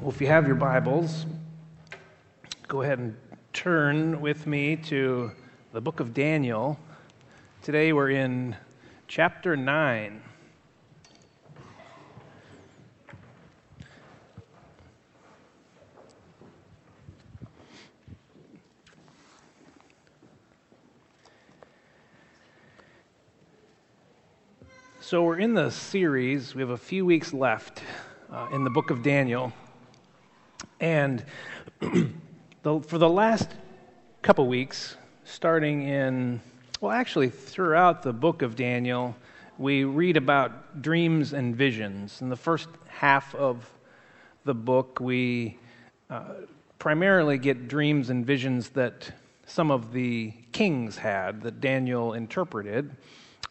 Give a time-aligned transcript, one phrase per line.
[0.00, 1.26] Well, if you have your Bibles,
[2.68, 3.16] go ahead and
[3.52, 5.32] turn with me to
[5.72, 6.78] the book of Daniel.
[7.62, 8.54] Today we're in
[9.08, 10.22] chapter 9.
[25.00, 26.54] So, we're in the series.
[26.54, 27.82] We have a few weeks left
[28.30, 29.52] uh, in the book of Daniel.
[30.80, 31.24] And
[31.80, 33.50] the, for the last
[34.22, 36.40] couple weeks, starting in,
[36.80, 39.16] well, actually, throughout the book of Daniel,
[39.58, 42.22] we read about dreams and visions.
[42.22, 43.68] In the first half of
[44.44, 45.58] the book, we
[46.10, 46.34] uh,
[46.78, 49.10] primarily get dreams and visions that
[49.46, 52.94] some of the kings had that Daniel interpreted.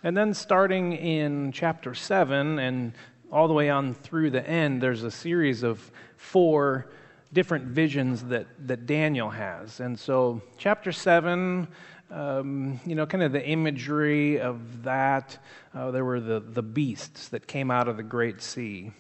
[0.01, 2.93] And then, starting in chapter 7 and
[3.31, 6.87] all the way on through the end, there's a series of four
[7.33, 9.79] different visions that, that Daniel has.
[9.79, 11.67] And so, chapter 7,
[12.09, 15.37] um, you know, kind of the imagery of that,
[15.73, 18.91] uh, there were the, the beasts that came out of the great sea.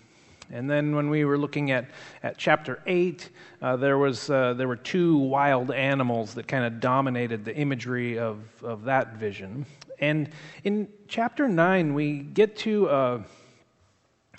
[0.49, 1.89] And then when we were looking at,
[2.23, 3.29] at chapter 8,
[3.61, 8.17] uh, there, was, uh, there were two wild animals that kind of dominated the imagery
[8.17, 9.65] of, of that vision.
[9.99, 10.29] And
[10.63, 13.23] in chapter 9, we get to a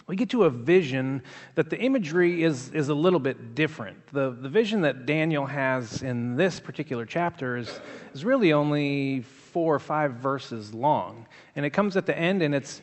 [0.09, 1.23] we get to a vision
[1.55, 4.07] that the imagery is, is a little bit different.
[4.07, 7.81] The, the vision that Daniel has in this particular chapter is,
[8.15, 11.27] is really only four or five verses long.
[11.57, 12.81] And it comes at the end, and it's,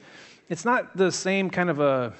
[0.49, 2.13] it's not the same kind of a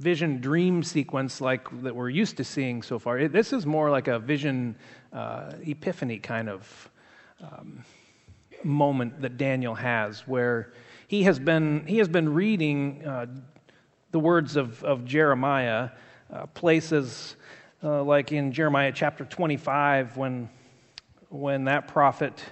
[0.00, 3.18] vision dream sequence like that we're used to seeing so far.
[3.18, 4.74] It, this is more like a vision
[5.12, 6.90] uh, epiphany kind of
[7.40, 7.84] um,
[8.64, 10.72] moment that Daniel has where
[11.06, 13.26] he has been, he has been reading uh,
[14.10, 15.90] the words of, of Jeremiah,
[16.32, 17.36] uh, places
[17.82, 20.48] uh, like in Jeremiah chapter 25, when,
[21.28, 22.42] when that prophet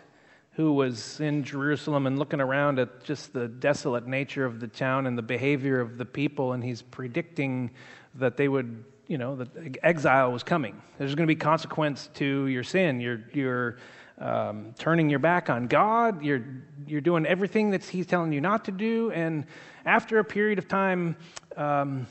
[0.53, 5.06] who was in Jerusalem and looking around at just the desolate nature of the town
[5.06, 7.71] and the behavior of the people, and he's predicting
[8.15, 9.49] that they would, you know, that
[9.83, 10.81] exile was coming.
[10.99, 13.00] There's going to be consequence to your sin.
[13.00, 13.77] You're, you're
[14.19, 16.22] um, turning your back on God.
[16.22, 16.44] You're,
[16.87, 19.10] you're doing everything that He's telling you not to do.
[19.12, 19.47] And
[19.84, 21.16] after a period of time,
[21.56, 22.06] um,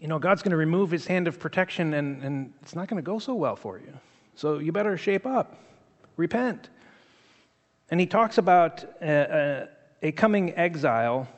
[0.00, 3.02] you know, God's going to remove his hand of protection and, and it's not going
[3.02, 3.92] to go so well for you.
[4.34, 5.58] So you better shape up,
[6.16, 6.68] repent.
[7.90, 9.68] And he talks about a,
[10.02, 11.28] a, a coming exile.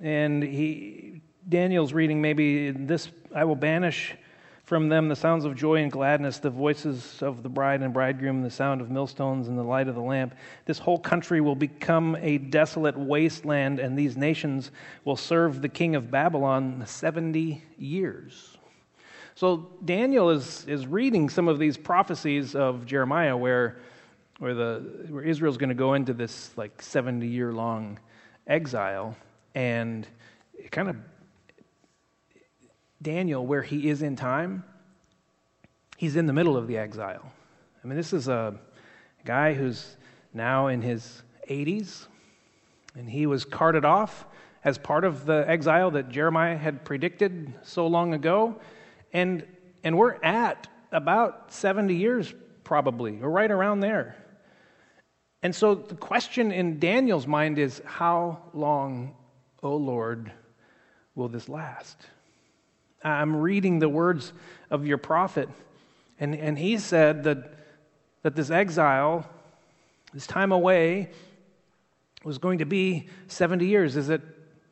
[0.00, 4.14] And he, Daniel's reading maybe this I will banish
[4.72, 8.40] from them the sounds of joy and gladness, the voices of the bride and bridegroom,
[8.40, 10.34] the sound of millstones and the light of the lamp.
[10.64, 14.70] This whole country will become a desolate wasteland, and these nations
[15.04, 18.56] will serve the king of Babylon 70 years.
[19.34, 23.76] So Daniel is, is reading some of these prophecies of Jeremiah where,
[24.38, 27.98] where, the, where Israel's going to go into this like 70 year long
[28.46, 29.18] exile,
[29.54, 30.08] and
[30.56, 30.96] it kind of
[33.02, 34.64] Daniel, where he is in time,
[35.96, 37.32] he's in the middle of the exile.
[37.82, 38.58] I mean, this is a
[39.24, 39.96] guy who's
[40.32, 42.06] now in his 80s,
[42.94, 44.26] and he was carted off
[44.64, 48.60] as part of the exile that Jeremiah had predicted so long ago.
[49.12, 49.44] And,
[49.82, 54.16] and we're at about 70 years, probably, or right around there.
[55.42, 59.16] And so the question in Daniel's mind is how long,
[59.62, 60.30] O oh Lord,
[61.16, 61.96] will this last?
[63.04, 64.32] I'm reading the words
[64.70, 65.48] of your prophet,
[66.20, 67.54] and, and he said that,
[68.22, 69.28] that this exile,
[70.14, 71.10] this time away,
[72.24, 73.96] was going to be 70 years.
[73.96, 74.22] Is it,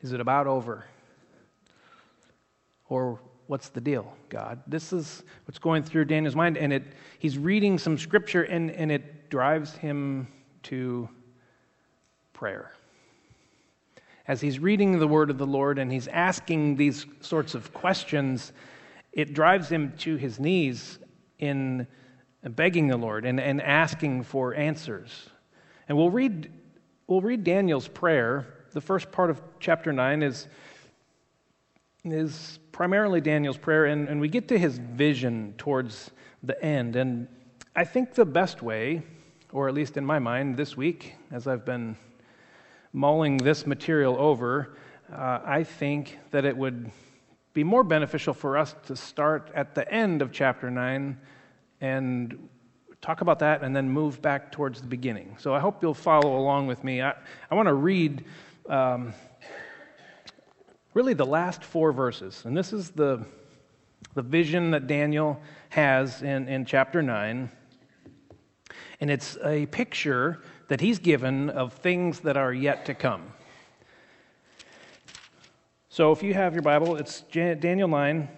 [0.01, 0.85] is it about over?
[2.87, 4.61] Or what's the deal, God?
[4.67, 6.83] This is what's going through Daniel's mind, and it,
[7.19, 10.27] he's reading some scripture, and, and it drives him
[10.63, 11.09] to
[12.33, 12.71] prayer
[14.27, 18.53] as he's reading the word of the Lord and he's asking these sorts of questions,
[19.11, 20.99] it drives him to his knees
[21.39, 21.87] in
[22.43, 25.29] begging the Lord and, and asking for answers.
[25.87, 26.51] And we'll read,
[27.07, 28.47] we'll read Daniel's prayer.
[28.71, 30.47] The first part of chapter 9 is,
[32.05, 36.95] is primarily Daniel's prayer, and, and we get to his vision towards the end.
[36.95, 37.27] And
[37.75, 39.03] I think the best way,
[39.51, 41.97] or at least in my mind this week, as I've been
[42.93, 44.75] mulling this material over,
[45.11, 46.91] uh, I think that it would
[47.53, 51.17] be more beneficial for us to start at the end of chapter 9
[51.81, 52.49] and
[53.01, 55.35] talk about that and then move back towards the beginning.
[55.39, 57.01] So I hope you'll follow along with me.
[57.01, 57.13] I,
[57.49, 58.23] I want to read
[58.69, 59.13] um,
[60.93, 62.43] really the last four verses.
[62.45, 63.25] And this is the,
[64.13, 67.51] the vision that Daniel has in, in chapter 9.
[68.99, 70.41] And it's a picture
[70.71, 73.21] that he's given of things that are yet to come.
[75.89, 78.29] So if you have your Bible, it's Daniel 9,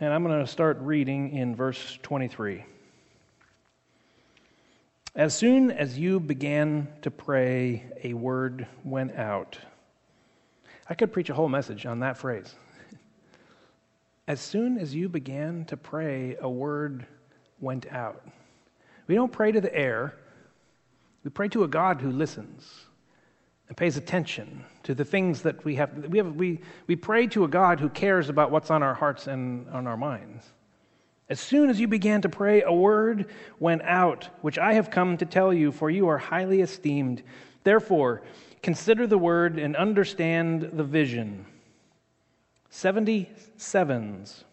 [0.00, 2.64] and I'm going to start reading in verse 23.
[5.14, 9.58] As soon as you began to pray, a word went out.
[10.88, 12.54] I could preach a whole message on that phrase.
[14.26, 17.04] As soon as you began to pray, a word
[17.60, 18.26] went out.
[19.06, 20.14] We don't pray to the air,
[21.24, 22.86] we pray to a God who listens
[23.68, 26.06] and pays attention to the things that we have.
[26.08, 29.26] We, have, we, we pray to a God who cares about what's on our hearts
[29.26, 30.44] and on our minds.
[31.28, 33.26] As soon as you began to pray, a word
[33.60, 37.22] went out, which I have come to tell you, for you are highly esteemed.
[37.62, 38.22] Therefore,
[38.62, 41.46] consider the word and understand the vision.
[42.70, 44.44] Seventy sevens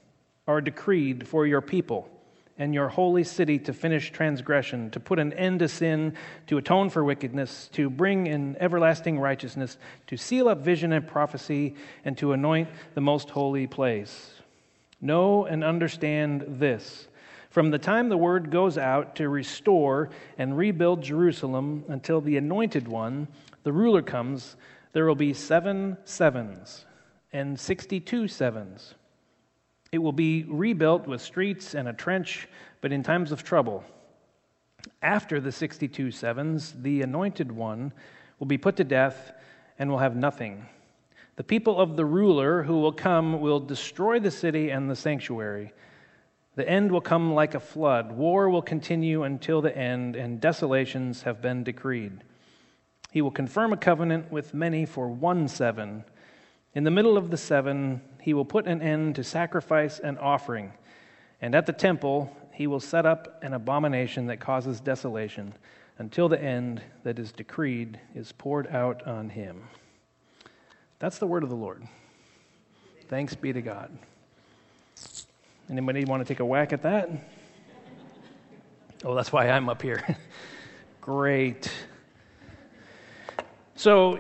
[0.48, 2.10] are decreed for your people
[2.58, 6.14] and your holy city to finish transgression, to put an end to sin,
[6.48, 9.78] to atone for wickedness, to bring in everlasting righteousness,
[10.08, 14.32] to seal up vision and prophecy, and to anoint the most holy place.
[15.00, 17.08] Know and understand this.
[17.50, 22.88] From the time the word goes out to restore and rebuild Jerusalem until the anointed
[22.88, 23.28] one,
[23.64, 24.56] the ruler comes,
[24.94, 26.86] there will be seven sevens
[27.32, 28.96] and 62 sevens.
[29.92, 32.48] It will be rebuilt with streets and a trench,
[32.82, 33.84] but in times of trouble.
[35.02, 37.94] After the 62 sevens, the anointed one
[38.40, 39.32] will be put to death
[39.80, 40.66] and will have nothing.
[41.36, 45.72] The people of the ruler who will come will destroy the city and the sanctuary.
[46.56, 48.12] The end will come like a flood.
[48.12, 52.24] War will continue until the end, and desolations have been decreed.
[53.12, 56.04] He will confirm a covenant with many for one seven
[56.74, 60.74] in the middle of the seven, he will put an end to sacrifice and offering.
[61.42, 65.54] And at the temple, he will set up an abomination that causes desolation
[65.98, 69.64] until the end that is decreed is poured out on him.
[71.00, 71.88] That's the word of the Lord.
[73.08, 73.98] Thanks be to God.
[75.70, 77.10] Anybody want to take a whack at that?
[79.06, 80.18] Oh, that's why I'm up here.
[81.00, 81.72] Great.
[83.76, 84.20] So,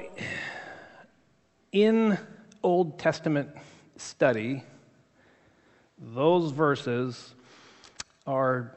[1.73, 2.17] in
[2.63, 3.49] Old Testament
[3.99, 4.63] study,
[5.97, 7.33] those verses
[8.25, 8.75] are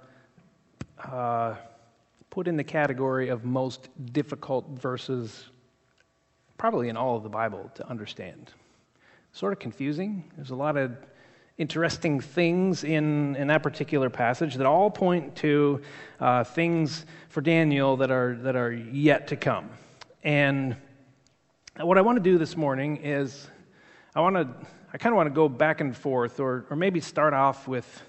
[1.04, 1.54] uh,
[2.30, 5.46] put in the category of most difficult verses,
[6.58, 8.50] probably in all of the Bible, to understand.
[9.32, 10.24] Sort of confusing.
[10.36, 10.96] There's a lot of
[11.58, 15.82] interesting things in, in that particular passage that all point to
[16.18, 19.68] uh, things for Daniel that are, that are yet to come.
[20.22, 20.74] And
[21.78, 23.46] what I want to do this morning is
[24.14, 24.48] I want to,
[24.92, 28.02] I kind of want to go back and forth, or, or maybe start off with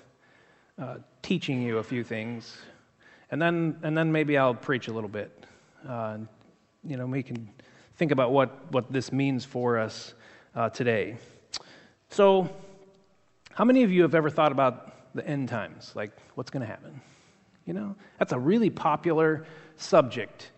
[0.82, 2.58] uh, teaching you a few things,
[3.30, 5.46] and then, and then maybe I'll preach a little bit.
[5.88, 6.18] Uh,
[6.84, 7.48] you know, we can
[7.98, 10.16] think about what, what this means for us
[10.56, 11.18] uh, today.
[12.10, 12.50] So,
[13.54, 15.92] how many of you have ever thought about the end times?
[15.96, 17.00] Like, what's going to happen?
[17.68, 19.46] You know, that's a really popular
[19.78, 20.50] subject.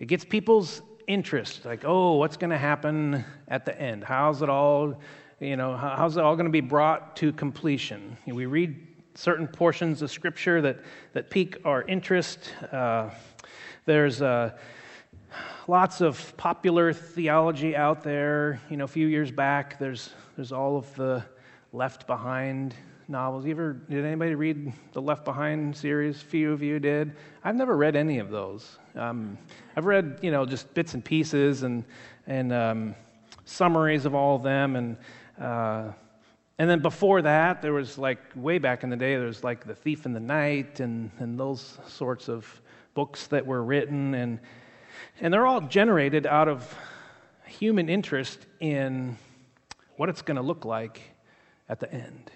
[0.00, 4.48] It gets people's interest like oh what's going to happen at the end how's it
[4.48, 4.96] all
[5.40, 8.16] you know how's it all going to be brought to completion?
[8.26, 10.80] We read certain portions of scripture that
[11.14, 12.52] that pique our interest.
[12.70, 13.08] Uh,
[13.86, 14.56] there's uh,
[15.66, 18.60] lots of popular theology out there.
[18.68, 21.24] You know a few years back there's there's all of the
[21.72, 22.74] left behind
[23.08, 23.46] novels.
[23.46, 26.20] You ever did anybody read the left behind series?
[26.20, 27.16] Few of you did.
[27.42, 28.78] I've never read any of those.
[28.94, 29.38] Um,
[29.74, 31.84] I've read, you know, just bits and pieces and,
[32.26, 32.94] and um,
[33.44, 34.76] summaries of all of them.
[34.76, 34.96] And,
[35.40, 35.92] uh,
[36.58, 39.66] and then before that, there was like, way back in the day, there was like
[39.66, 42.60] The Thief in the Night and, and those sorts of
[42.92, 44.14] books that were written.
[44.14, 44.40] And,
[45.22, 46.76] and they're all generated out of
[47.46, 49.16] human interest in
[49.96, 51.00] what it's going to look like
[51.68, 52.30] at the end.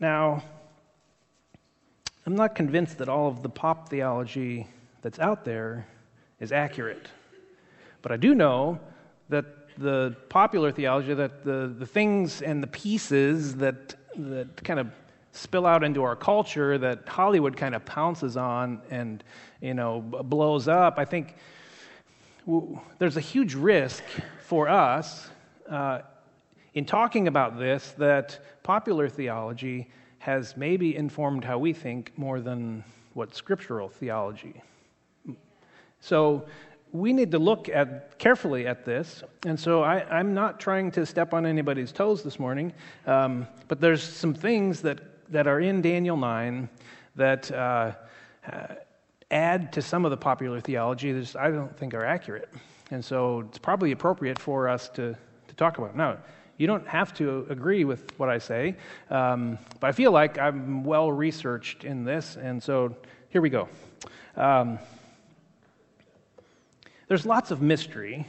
[0.00, 0.42] Now,
[2.26, 4.66] I'm not convinced that all of the pop theology
[5.02, 5.86] that's out there
[6.40, 7.06] is accurate.
[8.02, 8.80] But I do know
[9.28, 9.46] that
[9.78, 14.88] the popular theology, that the, the things and the pieces that, that kind of
[15.32, 19.24] spill out into our culture that Hollywood kind of pounces on and,
[19.60, 21.36] you know, blows up, I think
[22.98, 24.04] there's a huge risk
[24.42, 25.28] for us
[25.68, 26.00] uh,
[26.74, 29.88] in talking about this that popular theology
[30.18, 34.62] has maybe informed how we think more than what scriptural theology.
[36.00, 36.46] So
[36.94, 39.24] we need to look at carefully at this.
[39.44, 42.72] And so I, am not trying to step on anybody's toes this morning,
[43.04, 45.00] um, but there's some things that,
[45.32, 46.68] that are in Daniel 9
[47.16, 47.92] that uh,
[48.46, 48.66] uh,
[49.32, 52.48] add to some of the popular theology that I don't think are accurate.
[52.92, 55.16] And so it's probably appropriate for us to,
[55.48, 55.96] to talk about.
[55.96, 56.18] Now,
[56.58, 58.76] you don't have to agree with what I say,
[59.10, 62.94] um, but I feel like I'm well researched in this, and so
[63.30, 63.68] here we go.
[64.36, 64.78] Um,
[67.08, 68.26] there's lots of mystery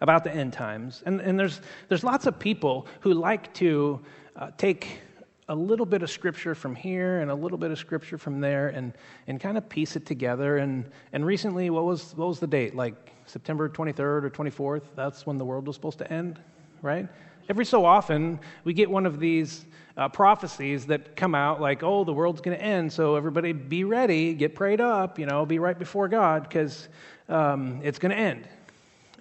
[0.00, 4.00] about the end times, and, and there's, there's lots of people who like to
[4.36, 5.00] uh, take
[5.48, 8.68] a little bit of scripture from here and a little bit of scripture from there
[8.68, 8.92] and,
[9.26, 10.58] and kind of piece it together.
[10.58, 12.74] And, and recently, what was, what was the date?
[12.74, 14.82] Like September 23rd or 24th?
[14.94, 16.40] That's when the world was supposed to end,
[16.80, 17.08] right?
[17.48, 19.64] Every so often, we get one of these
[19.96, 23.84] uh, prophecies that come out like, oh, the world's going to end, so everybody be
[23.84, 26.88] ready, get prayed up, you know, be right before God because
[27.28, 28.48] um, it's going to end.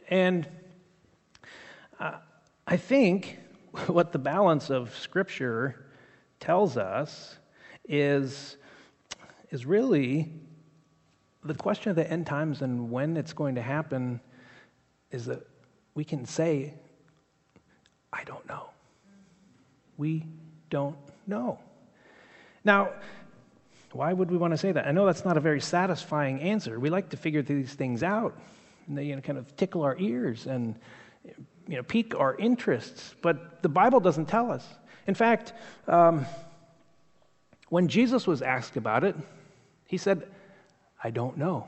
[0.08, 0.48] And
[2.00, 2.18] uh,
[2.68, 3.40] I think
[3.88, 5.88] what the balance of Scripture
[6.40, 7.38] tells us
[7.88, 8.58] is,
[9.50, 10.32] is really
[11.44, 14.22] the question of the end times and when it's going to happen
[15.10, 15.46] is that
[15.96, 16.76] we can say,
[18.14, 18.70] I don't know.
[19.98, 20.26] We
[20.70, 21.60] don't know.
[22.64, 22.92] Now,
[23.92, 24.88] why would we want to say that?
[24.88, 26.80] I know that's not a very satisfying answer.
[26.80, 28.38] We like to figure these things out,
[28.88, 30.76] and they you know, kind of tickle our ears and
[31.68, 34.66] you know, pique our interests, but the Bible doesn't tell us.
[35.08, 35.54] In fact,
[35.88, 36.26] um,
[37.70, 39.16] when Jesus was asked about it,
[39.86, 40.28] he said,
[41.04, 41.68] I don't know.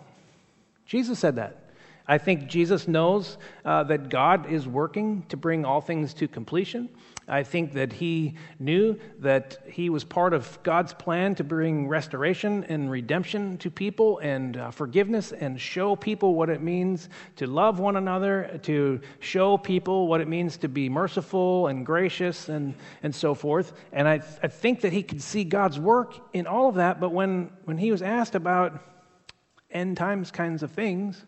[0.86, 1.63] Jesus said that.
[2.08, 6.90] I think Jesus knows uh, that God is working to bring all things to completion.
[7.28, 12.66] I think that he knew that he was part of God's plan to bring restoration
[12.66, 17.08] and redemption to people and uh, forgiveness and show people what it means
[17.38, 22.50] to love one another, to show people what it means to be merciful and gracious
[22.50, 23.72] and, and so forth.
[23.94, 27.00] And I, I think that he could see God's work in all of that.
[27.00, 28.84] But when, when he was asked about
[29.72, 31.24] end times kinds of things,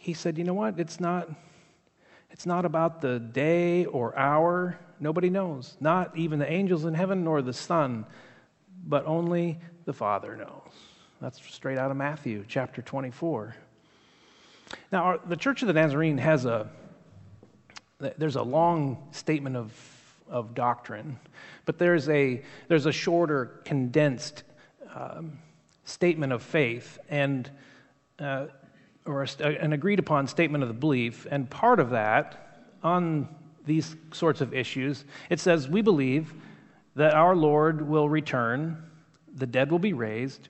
[0.00, 0.80] he said, You know what?
[0.80, 1.28] It's not,
[2.30, 4.78] it's not about the day or hour.
[4.98, 5.76] Nobody knows.
[5.78, 8.06] Not even the angels in heaven nor the Son,
[8.86, 10.72] but only the Father knows.
[11.20, 13.54] That's straight out of Matthew chapter 24.
[14.90, 16.70] Now, our, the Church of the Nazarene has a,
[17.98, 19.72] there's a long statement of,
[20.30, 21.18] of doctrine,
[21.66, 24.44] but there's a, there's a shorter, condensed
[24.94, 25.38] um,
[25.84, 26.98] statement of faith.
[27.10, 27.50] And
[28.18, 28.46] uh,
[29.06, 33.28] or an agreed upon statement of the belief, and part of that on
[33.64, 36.34] these sorts of issues, it says, We believe
[36.96, 38.82] that our Lord will return,
[39.34, 40.48] the dead will be raised,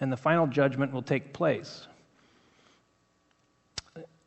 [0.00, 1.86] and the final judgment will take place.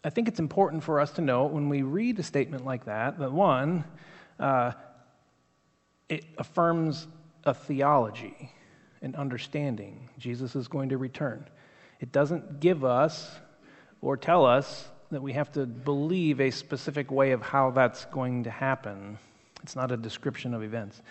[0.04, 3.20] I think it's important for us to know when we read a statement like that
[3.20, 3.84] that one,
[4.40, 4.72] uh,
[6.10, 7.08] it affirms
[7.44, 8.52] a theology,
[9.02, 10.10] an understanding.
[10.18, 11.46] Jesus is going to return.
[12.00, 13.40] It doesn't give us
[14.02, 18.44] or tell us that we have to believe a specific way of how that's going
[18.44, 19.18] to happen.
[19.64, 21.02] It's not a description of events.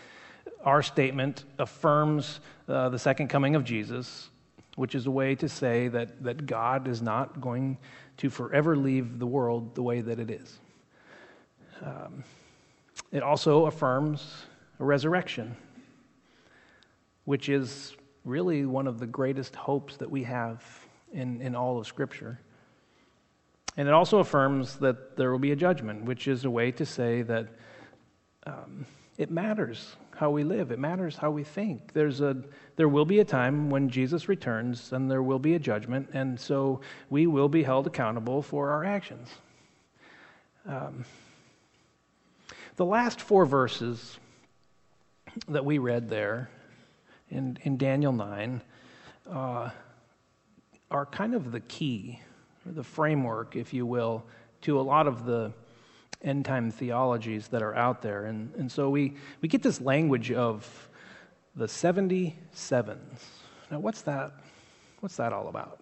[0.64, 4.30] Our statement affirms uh, the second coming of Jesus,
[4.76, 7.78] which is a way to say that, that God is not going
[8.18, 10.58] to forever leave the world the way that it is.
[11.82, 12.24] Um,
[13.12, 14.44] it also affirms
[14.78, 15.56] a resurrection,
[17.24, 17.94] which is
[18.24, 20.62] really one of the greatest hopes that we have
[21.12, 22.38] in, in all of Scripture.
[23.80, 26.84] And it also affirms that there will be a judgment, which is a way to
[26.84, 27.48] say that
[28.46, 28.84] um,
[29.16, 31.94] it matters how we live, it matters how we think.
[31.94, 32.36] There's a,
[32.76, 36.38] there will be a time when Jesus returns, and there will be a judgment, and
[36.38, 39.30] so we will be held accountable for our actions.
[40.66, 41.06] Um,
[42.76, 44.18] the last four verses
[45.48, 46.50] that we read there
[47.30, 48.60] in, in Daniel 9
[49.32, 49.70] uh,
[50.90, 52.20] are kind of the key
[52.74, 54.24] the framework, if you will,
[54.62, 55.52] to a lot of the
[56.22, 58.26] end time theologies that are out there.
[58.26, 60.88] And, and so we, we get this language of
[61.56, 62.98] the 77s.
[63.70, 64.32] Now, what's that?
[65.00, 65.80] What's that all about?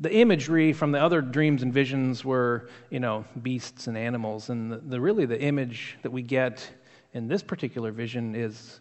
[0.00, 4.50] The imagery from the other dreams and visions were, you know, beasts and animals.
[4.50, 6.68] And the, the really the image that we get
[7.12, 8.80] in this particular vision is,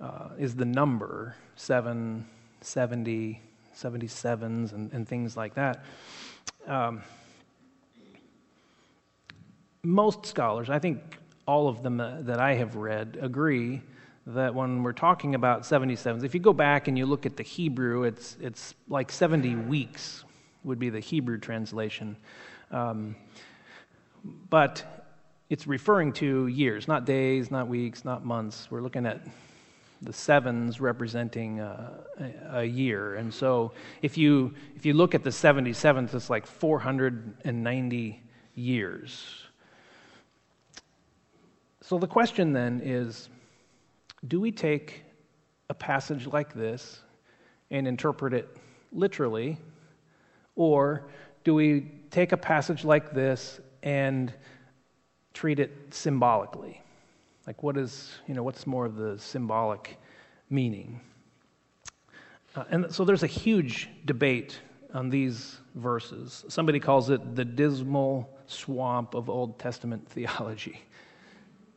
[0.00, 2.24] uh, is the number 7,
[2.60, 3.40] 70,
[3.74, 5.84] 77s and, and things like that.
[6.66, 7.02] Um,
[9.82, 11.00] most scholars, I think
[11.46, 13.82] all of them uh, that I have read, agree
[14.26, 17.42] that when we're talking about 77s, if you go back and you look at the
[17.42, 20.24] Hebrew, it's, it's like 70 weeks.
[20.62, 22.16] would be the Hebrew translation.
[22.70, 23.16] Um,
[24.48, 25.04] but
[25.50, 28.68] it's referring to years, not days, not weeks, not months.
[28.70, 29.20] We're looking at
[30.02, 32.02] the sevens representing uh,
[32.50, 33.14] a, year.
[33.14, 38.22] And so if you, if you look at the 77th, it's like 490
[38.54, 39.44] years.
[41.80, 43.28] So the question then is
[44.26, 45.02] do we take
[45.68, 47.00] a passage like this
[47.70, 48.56] and interpret it
[48.92, 49.56] literally?
[50.56, 51.06] Or
[51.44, 54.32] do we take a passage like this and
[55.32, 56.81] treat it symbolically?
[57.46, 59.98] Like, what is, you know, what's more of the symbolic
[60.48, 61.00] meaning?
[62.54, 64.60] Uh, and so there's a huge debate
[64.94, 66.44] on these verses.
[66.48, 70.82] Somebody calls it the dismal swamp of Old Testament theology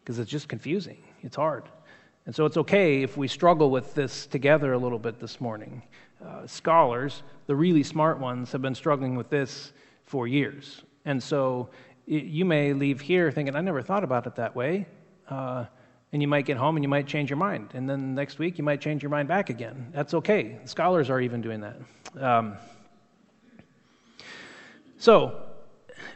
[0.03, 1.63] because it's just confusing, it's hard.
[2.25, 5.81] And so it's okay if we struggle with this together a little bit this morning.
[6.23, 10.81] Uh, scholars, the really smart ones, have been struggling with this for years.
[11.05, 11.69] And so
[12.07, 14.85] you may leave here thinking, I never thought about it that way.
[15.29, 15.65] Uh,
[16.11, 17.71] and you might get home and you might change your mind.
[17.73, 19.91] And then next week you might change your mind back again.
[19.93, 20.59] That's okay.
[20.65, 21.77] Scholars are even doing that.
[22.19, 22.55] Um,
[24.97, 25.43] so,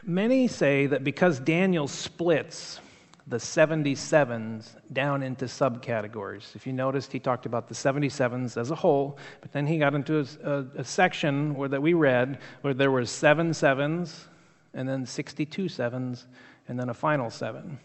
[0.02, 2.80] many say that because Daniel splits
[3.26, 6.56] the 77s down into subcategories.
[6.56, 9.94] If you noticed, he talked about the 77s as a whole, but then he got
[9.94, 14.26] into a, a, a section where that we read where there were seven sevens,
[14.74, 16.26] and then 62 sevens,
[16.68, 17.78] and then a final seven.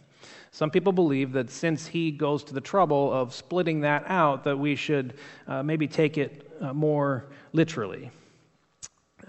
[0.51, 4.57] Some people believe that since he goes to the trouble of splitting that out, that
[4.57, 5.15] we should
[5.47, 8.11] uh, maybe take it uh, more literally.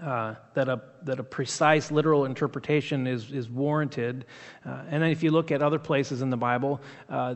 [0.01, 4.25] Uh, that, a, that a precise literal interpretation is, is warranted.
[4.63, 7.33] Uh, and then if you look at other places in the Bible, uh,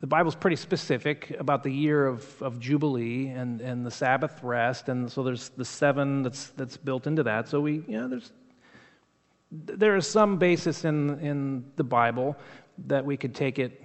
[0.00, 4.88] the Bible's pretty specific about the year of, of Jubilee and, and the Sabbath rest.
[4.88, 7.48] And so there's the seven that's, that's built into that.
[7.48, 8.32] So we, you know, there's,
[9.50, 12.36] there is some basis in, in the Bible
[12.86, 13.82] that we could take it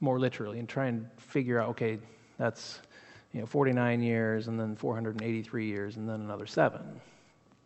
[0.00, 1.98] more literally and try and figure out, okay,
[2.38, 2.80] that's
[3.32, 7.00] you know, 49 years and then 483 years and then another seven.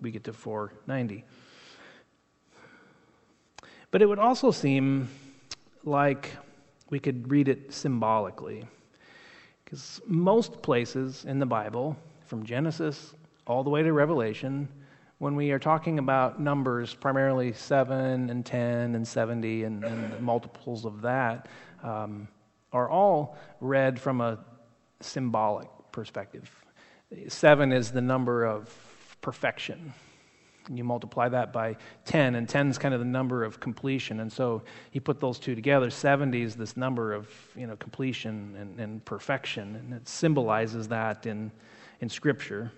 [0.00, 1.24] We get to 490.
[3.90, 5.08] But it would also seem
[5.84, 6.30] like
[6.90, 8.64] we could read it symbolically.
[9.64, 13.14] Because most places in the Bible, from Genesis
[13.46, 14.68] all the way to Revelation,
[15.20, 20.86] when we are talking about numbers, primarily 7 and 10 and 70 and, and multiples
[20.86, 21.46] of that,
[21.82, 22.26] um,
[22.72, 24.38] are all read from a
[25.00, 26.50] symbolic perspective.
[27.28, 28.74] Seven is the number of
[29.20, 29.92] perfection.
[30.70, 34.20] You multiply that by 10, and 10 is kind of the number of completion.
[34.20, 35.90] And so you put those two together.
[35.90, 41.26] 70 is this number of you know, completion and, and perfection, and it symbolizes that
[41.26, 41.52] in,
[42.00, 42.72] in Scripture.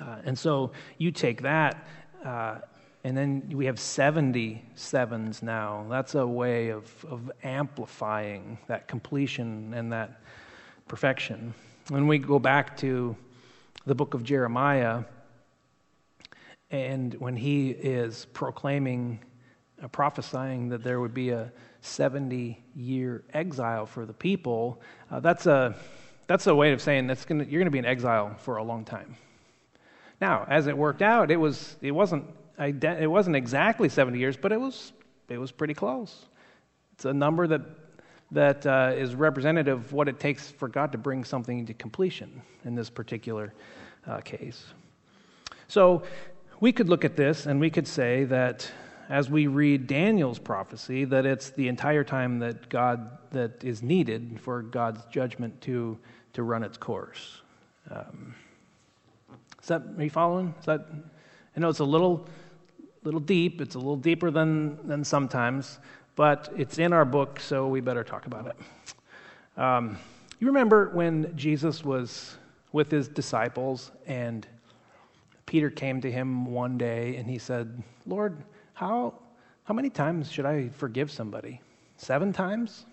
[0.00, 1.86] Uh, and so you take that,
[2.24, 2.58] uh,
[3.04, 5.86] and then we have 70 sevens now.
[5.90, 10.22] That's a way of, of amplifying that completion and that
[10.88, 11.52] perfection.
[11.88, 13.14] When we go back to
[13.84, 15.04] the book of Jeremiah,
[16.70, 19.20] and when he is proclaiming,
[19.82, 21.52] uh, prophesying that there would be a
[21.82, 24.80] 70 year exile for the people,
[25.10, 25.76] uh, that's, a,
[26.26, 28.64] that's a way of saying that's gonna, you're going to be in exile for a
[28.64, 29.14] long time.
[30.20, 32.24] Now, as it worked out, it, was, it, wasn't,
[32.58, 34.92] it wasn't exactly 70 years, but it was,
[35.28, 36.26] it was pretty close.
[36.92, 37.62] It's a number that
[38.34, 42.42] that uh, is representative of what it takes for God to bring something to completion
[42.64, 43.54] in this particular
[44.06, 44.64] uh, case.
[45.68, 46.02] So
[46.60, 48.70] we could look at this and we could say that
[49.08, 54.40] as we read Daniel's prophecy, that it's the entire time that God that is needed
[54.40, 55.98] for God's judgment to
[56.32, 57.42] to run its course.
[57.90, 58.34] Um,
[59.64, 60.54] is that are you following?
[60.60, 60.86] Is that
[61.56, 62.26] I know it's a little
[63.02, 63.60] little deep.
[63.60, 65.78] It's a little deeper than than sometimes,
[66.16, 69.60] but it's in our book, so we better talk about it.
[69.60, 69.96] Um,
[70.38, 72.36] you remember when Jesus was
[72.72, 74.46] with his disciples and
[75.46, 78.42] Peter came to him one day and he said, Lord,
[78.74, 79.14] how,
[79.62, 81.60] how many times should I forgive somebody?
[81.96, 82.84] Seven times?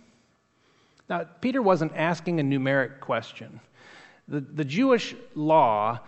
[1.09, 3.59] Now, Peter wasn't asking a numeric question.
[4.27, 5.99] The, the Jewish law,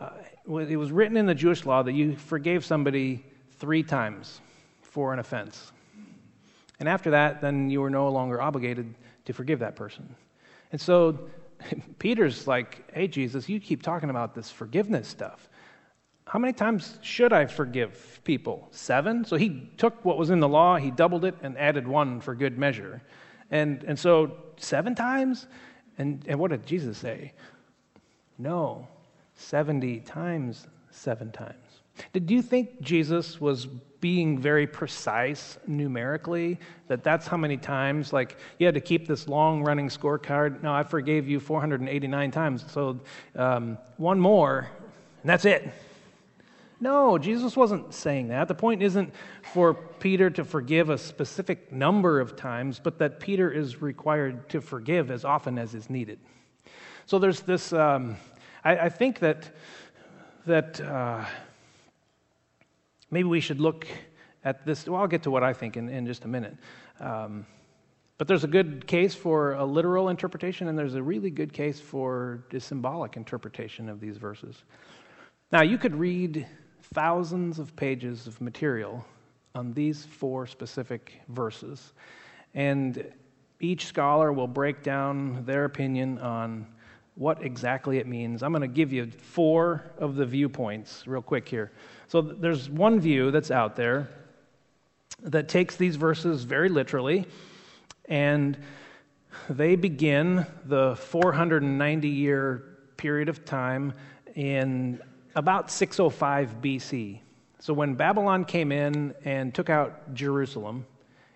[0.00, 0.10] uh,
[0.46, 3.24] it was written in the Jewish law that you forgave somebody
[3.58, 4.40] three times
[4.82, 5.72] for an offense.
[6.80, 10.14] And after that, then you were no longer obligated to forgive that person.
[10.72, 11.18] And so
[11.98, 15.48] Peter's like, hey, Jesus, you keep talking about this forgiveness stuff.
[16.26, 18.68] How many times should I forgive people?
[18.70, 19.24] Seven?
[19.24, 22.34] So he took what was in the law, he doubled it, and added one for
[22.34, 23.02] good measure.
[23.50, 25.46] And, and so seven times?
[25.98, 27.32] And, and what did Jesus say?
[28.38, 28.88] No,
[29.34, 31.54] 70 times seven times.
[32.12, 36.58] Did you think Jesus was being very precise numerically?
[36.88, 38.12] That that's how many times?
[38.12, 40.62] Like, you had to keep this long running scorecard.
[40.62, 42.64] No, I forgave you 489 times.
[42.70, 43.00] So
[43.36, 44.68] um, one more,
[45.22, 45.72] and that's it.
[46.80, 48.48] No, Jesus wasn't saying that.
[48.48, 49.14] The point isn't
[49.52, 54.60] for Peter to forgive a specific number of times, but that Peter is required to
[54.60, 56.18] forgive as often as is needed.
[57.06, 58.16] So there's this, um,
[58.64, 59.50] I, I, think that,
[60.46, 61.24] that uh,
[63.10, 63.86] maybe we should look
[64.44, 64.86] at this.
[64.86, 66.56] Well, I'll get to what I think in, in just a minute.
[66.98, 67.46] Um,
[68.16, 71.80] but there's a good case for a literal interpretation, and there's a really good case
[71.80, 74.62] for a symbolic interpretation of these verses.
[75.50, 76.46] Now, you could read
[76.94, 79.04] thousands of pages of material
[79.54, 81.92] on these four specific verses,
[82.54, 83.04] and
[83.60, 86.66] each scholar will break down their opinion on
[87.16, 88.42] what exactly it means.
[88.42, 91.72] I'm going to give you four of the viewpoints real quick here.
[92.08, 94.08] So there's one view that's out there
[95.22, 97.26] that takes these verses very literally,
[98.08, 98.58] and
[99.48, 102.64] they begin the 490 year
[102.96, 103.92] period of time
[104.34, 105.00] in
[105.36, 107.20] about 605 BC.
[107.60, 110.84] So when Babylon came in and took out Jerusalem,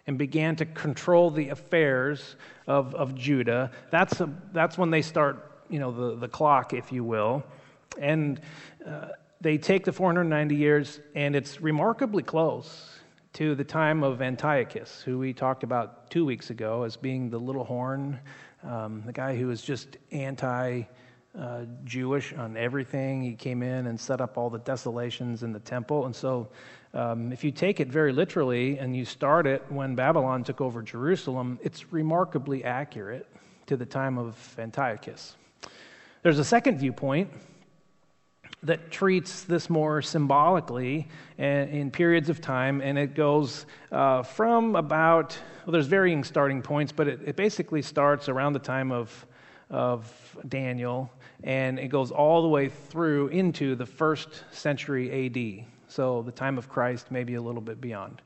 [0.09, 2.37] and began to control the affairs
[2.67, 3.71] of, of Judah.
[3.91, 7.44] That's, a, that's when they start you know, the, the clock, if you will.
[7.98, 8.40] And
[8.87, 9.09] uh,
[9.40, 12.98] they take the 490 years, and it's remarkably close
[13.35, 17.38] to the time of Antiochus, who we talked about two weeks ago as being the
[17.38, 18.18] little horn,
[18.64, 20.83] um, the guy who was just anti
[21.38, 23.22] uh, Jewish on everything.
[23.22, 26.07] He came in and set up all the desolations in the temple.
[26.07, 26.48] And so,
[26.94, 30.83] um, if you take it very literally and you start it when Babylon took over
[30.83, 33.28] Jerusalem, it's remarkably accurate
[33.66, 35.37] to the time of Antiochus.
[36.29, 37.31] There's a second viewpoint
[38.62, 45.38] that treats this more symbolically in periods of time, and it goes uh, from about,
[45.64, 49.27] well, there's varying starting points, but it, it basically starts around the time of,
[49.71, 51.11] of Daniel,
[51.45, 55.64] and it goes all the way through into the first century AD.
[55.91, 58.21] So the time of Christ, maybe a little bit beyond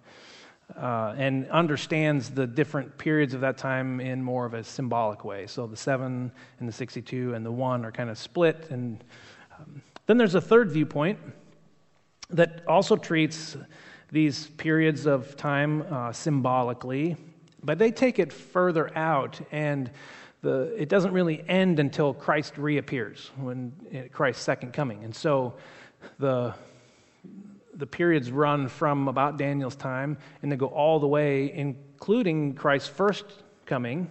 [0.77, 5.47] uh, and understands the different periods of that time in more of a symbolic way.
[5.47, 6.31] So the seven
[6.61, 8.69] and the 62 and the one are kind of split.
[8.71, 9.03] And
[9.59, 11.19] um, then there's a third viewpoint
[12.31, 13.57] that also treats
[14.11, 17.17] these periods of time uh, symbolically,
[17.63, 19.91] but they take it further out and
[20.43, 23.73] the, it doesn't really end until Christ reappears, when
[24.13, 25.05] Christ's second coming.
[25.05, 25.55] And so
[26.19, 26.55] the
[27.75, 32.89] the periods run from about Daniel's time and they go all the way, including Christ's
[32.89, 33.25] first
[33.67, 34.11] coming.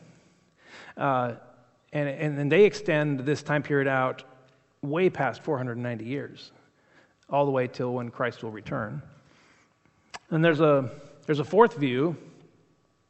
[0.98, 1.34] Uh,
[1.94, 4.24] and, and, they extend this time period out
[4.82, 6.52] way past 490 years,
[7.30, 9.02] all the way till when Christ will return.
[10.30, 10.90] And there's a,
[11.26, 12.16] there's a fourth view,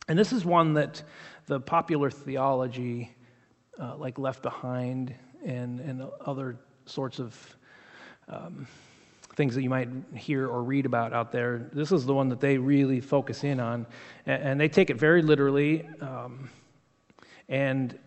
[0.08, 1.04] and this is one that
[1.46, 3.12] the popular theology,
[3.80, 5.14] uh, like Left Behind
[5.46, 7.58] and, and other sorts of
[8.28, 8.68] um,
[9.36, 11.70] things that you might hear or read about out there.
[11.74, 13.86] This is the one that they really focus in on,
[14.26, 15.88] and, they take it very literally.
[16.02, 16.50] Um,
[17.48, 17.98] and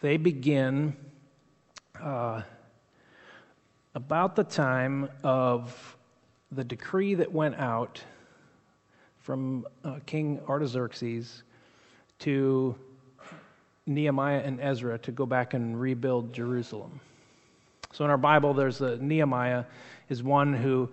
[0.00, 0.96] they begin
[2.00, 2.42] uh,
[3.94, 5.96] about the time of
[6.52, 8.02] the decree that went out
[9.18, 11.42] from uh, King Artaxerxes
[12.20, 12.74] to
[13.86, 17.00] Nehemiah and Ezra to go back and rebuild Jerusalem.
[17.92, 19.64] So in our Bible, there's a Nehemiah
[20.08, 20.90] is one who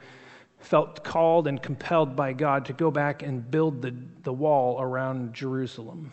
[0.60, 5.34] felt called and compelled by God to go back and build the, the wall around
[5.34, 6.12] Jerusalem.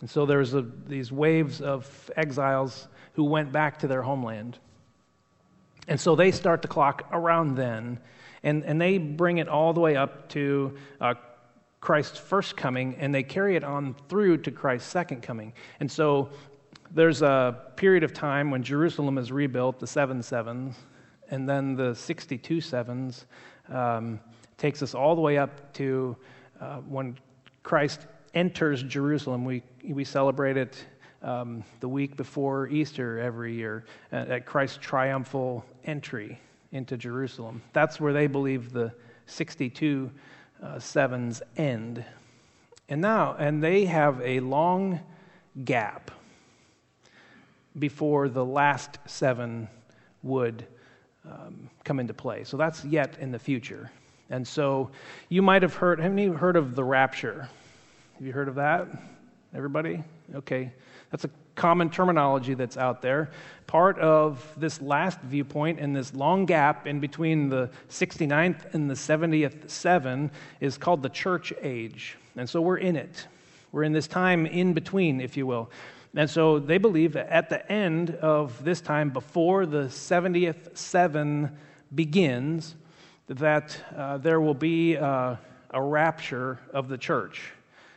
[0.00, 4.58] And so there's a, these waves of exiles who went back to their homeland.
[5.88, 7.98] And so they start the clock around then,
[8.42, 11.14] and, and they bring it all the way up to uh,
[11.80, 15.52] Christ's first coming, and they carry it on through to Christ's second coming.
[15.80, 16.30] And so
[16.94, 20.76] there's a period of time when Jerusalem is rebuilt, the seven sevens,
[21.28, 23.26] and then the 62 sevens
[23.68, 24.20] um,
[24.56, 26.16] takes us all the way up to
[26.60, 27.18] uh, when
[27.64, 29.44] Christ enters Jerusalem.
[29.44, 30.86] We, we celebrate it
[31.22, 36.38] um, the week before Easter every year at, at Christ's triumphal entry
[36.70, 37.60] into Jerusalem.
[37.72, 38.92] That's where they believe the
[39.26, 40.10] 62
[40.62, 42.04] uh, sevens end.
[42.88, 45.00] And now, and they have a long
[45.64, 46.12] gap
[47.78, 49.68] before the last seven
[50.22, 50.66] would
[51.24, 52.44] um, come into play.
[52.44, 53.90] So that's yet in the future.
[54.30, 54.90] And so
[55.28, 57.48] you might have heard, haven't you heard of the rapture?
[58.14, 58.88] Have you heard of that?
[59.54, 60.02] Everybody?
[60.34, 60.72] Okay.
[61.10, 63.30] That's a common terminology that's out there.
[63.66, 68.94] Part of this last viewpoint and this long gap in between the 69th and the
[68.94, 72.16] 70th seven is called the church age.
[72.36, 73.26] And so we're in it.
[73.70, 75.70] We're in this time in between, if you will.
[76.16, 81.56] And so they believe that at the end of this time, before the 70th seven
[81.94, 82.76] begins,
[83.26, 85.36] that uh, there will be uh,
[85.70, 87.52] a rapture of the church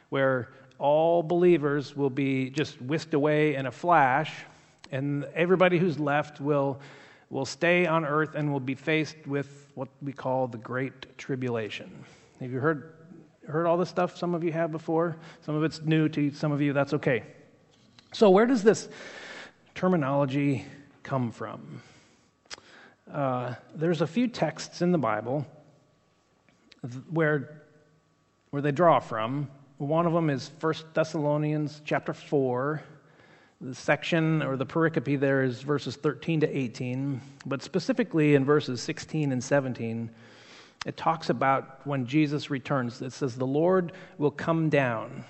[0.09, 0.49] where
[0.79, 4.33] all believers will be just whisked away in a flash,
[4.91, 6.79] and everybody who's left will,
[7.29, 11.91] will stay on earth and will be faced with what we call the Great Tribulation.
[12.39, 12.93] Have you heard,
[13.47, 14.17] heard all this stuff?
[14.17, 15.17] Some of you have before.
[15.45, 16.73] Some of it's new to some of you.
[16.73, 17.23] That's okay.
[18.17, 18.89] So, where does this
[19.75, 20.65] terminology
[21.03, 21.83] come from?
[23.13, 25.45] Uh, there's a few texts in the Bible
[27.11, 27.61] where,
[28.49, 29.51] where they draw from.
[29.77, 32.81] One of them is 1 Thessalonians chapter 4.
[33.61, 38.81] The section or the pericope there is verses 13 to 18, but specifically in verses
[38.81, 40.09] 16 and 17,
[40.87, 42.99] it talks about when Jesus returns.
[42.99, 45.23] It says, The Lord will come down.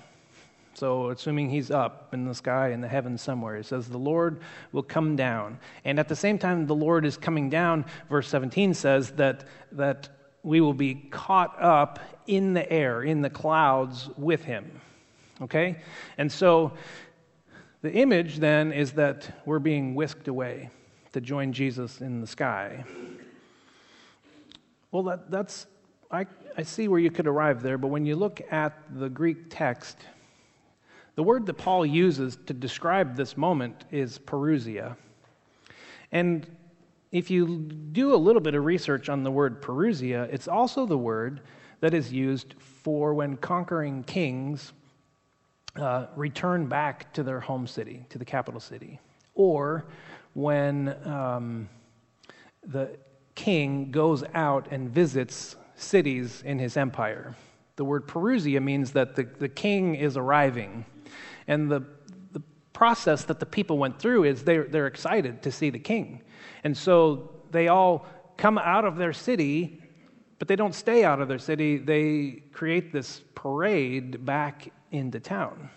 [0.78, 4.40] So, assuming he's up in the sky in the heavens somewhere, it says, The Lord
[4.70, 5.58] will come down.
[5.84, 10.08] And at the same time, the Lord is coming down, verse 17 says that, that
[10.44, 14.70] we will be caught up in the air, in the clouds with him.
[15.42, 15.82] Okay?
[16.16, 16.74] And so
[17.82, 20.70] the image then is that we're being whisked away
[21.12, 22.84] to join Jesus in the sky.
[24.92, 25.66] Well, that, that's,
[26.08, 29.46] I, I see where you could arrive there, but when you look at the Greek
[29.50, 29.96] text,
[31.18, 34.96] the word that Paul uses to describe this moment is parousia.
[36.12, 36.46] And
[37.10, 37.58] if you
[37.90, 41.40] do a little bit of research on the word Parousia, it's also the word
[41.80, 44.72] that is used for when conquering kings
[45.74, 49.00] uh, return back to their home city, to the capital city,
[49.34, 49.86] or
[50.34, 51.68] when um,
[52.64, 52.96] the
[53.34, 57.34] king goes out and visits cities in his empire.
[57.74, 60.84] The word Parousia means that the, the king is arriving.
[61.48, 61.82] And the,
[62.32, 66.22] the process that the people went through is they're, they're excited to see the king.
[66.62, 68.06] And so they all
[68.36, 69.82] come out of their city,
[70.38, 71.78] but they don't stay out of their city.
[71.78, 75.70] They create this parade back into town.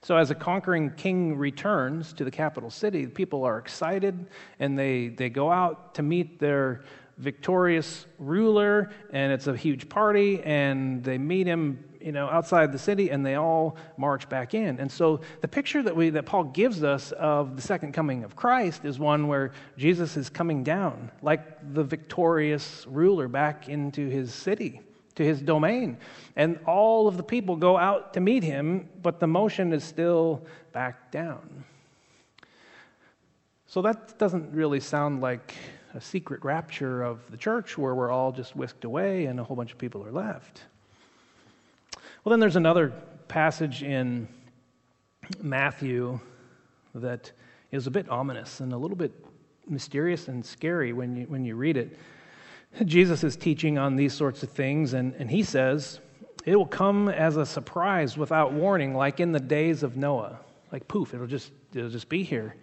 [0.00, 4.28] So, as a conquering king returns to the capital city, people are excited
[4.60, 6.84] and they, they go out to meet their
[7.18, 12.78] victorious ruler, and it's a huge party, and they meet him you know, outside the
[12.78, 14.80] city, and they all march back in.
[14.80, 18.34] And so the picture that, we, that Paul gives us of the second coming of
[18.34, 24.32] Christ is one where Jesus is coming down like the victorious ruler back into his
[24.32, 24.80] city,
[25.16, 25.98] to his domain.
[26.34, 30.46] And all of the people go out to meet him, but the motion is still
[30.72, 31.62] back down.
[33.66, 35.54] So that doesn't really sound like
[35.92, 39.56] a secret rapture of the church where we're all just whisked away and a whole
[39.56, 40.62] bunch of people are left.
[42.28, 42.92] Well, then there's another
[43.28, 44.28] passage in
[45.40, 46.20] Matthew
[46.94, 47.32] that
[47.72, 49.14] is a bit ominous and a little bit
[49.66, 51.98] mysterious and scary when you, when you read it.
[52.84, 56.00] Jesus is teaching on these sorts of things, and, and he says,
[56.44, 60.38] It will come as a surprise without warning, like in the days of Noah.
[60.70, 62.56] Like poof, it'll just, it'll just be here.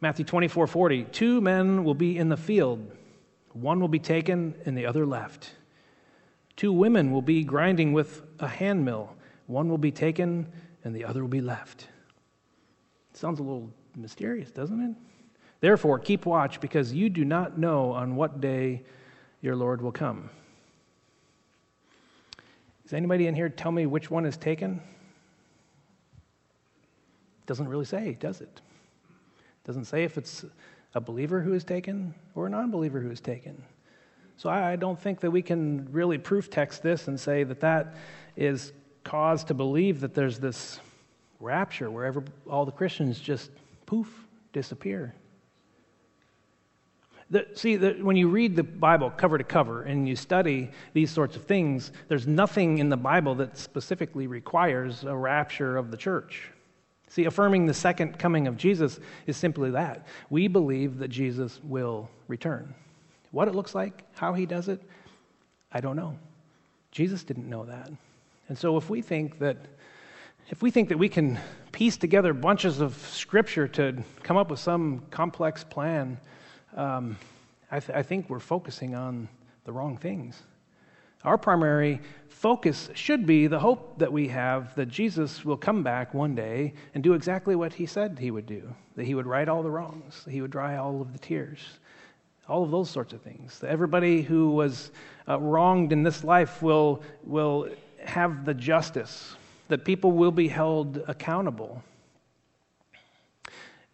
[0.00, 2.88] Matthew 24 40, two men will be in the field,
[3.52, 5.50] one will be taken and the other left.
[6.54, 9.14] Two women will be grinding with a handmill.
[9.46, 10.46] One will be taken
[10.84, 11.88] and the other will be left.
[13.12, 14.94] sounds a little mysterious, doesn't it?
[15.60, 18.82] Therefore, keep watch because you do not know on what day
[19.40, 20.30] your Lord will come.
[22.84, 24.80] Does anybody in here tell me which one is taken?
[27.46, 28.60] Doesn't really say, does it?
[29.64, 30.44] Doesn't say if it's
[30.94, 33.62] a believer who is taken or a non believer who is taken.
[34.36, 37.96] So I don't think that we can really proof text this and say that that
[38.36, 38.72] is
[39.02, 40.78] cause to believe that there's this
[41.40, 43.50] rapture wherever all the Christians just
[43.86, 45.14] poof disappear.
[47.30, 51.10] The, see, the, when you read the Bible cover to cover and you study these
[51.10, 55.96] sorts of things, there's nothing in the Bible that specifically requires a rapture of the
[55.96, 56.50] church.
[57.08, 60.06] See, affirming the second coming of Jesus is simply that.
[60.30, 62.74] We believe that Jesus will return.
[63.30, 64.80] What it looks like, how he does it,
[65.72, 66.18] I don't know.
[66.90, 67.90] Jesus didn't know that.
[68.48, 69.56] And so if we think that
[70.48, 71.38] if we think that we can
[71.72, 76.18] piece together bunches of scripture to come up with some complex plan,
[76.76, 77.18] um,
[77.70, 79.28] I, th- I think we're focusing on
[79.64, 80.40] the wrong things.
[81.24, 86.14] Our primary focus should be the hope that we have that Jesus will come back
[86.14, 89.48] one day and do exactly what he said he would do that he would right
[89.48, 91.80] all the wrongs, that he would dry all of the tears,
[92.48, 93.62] all of those sorts of things.
[93.66, 94.90] Everybody who was
[95.28, 97.68] uh, wronged in this life will, will
[98.04, 99.36] have the justice,
[99.68, 101.82] that people will be held accountable.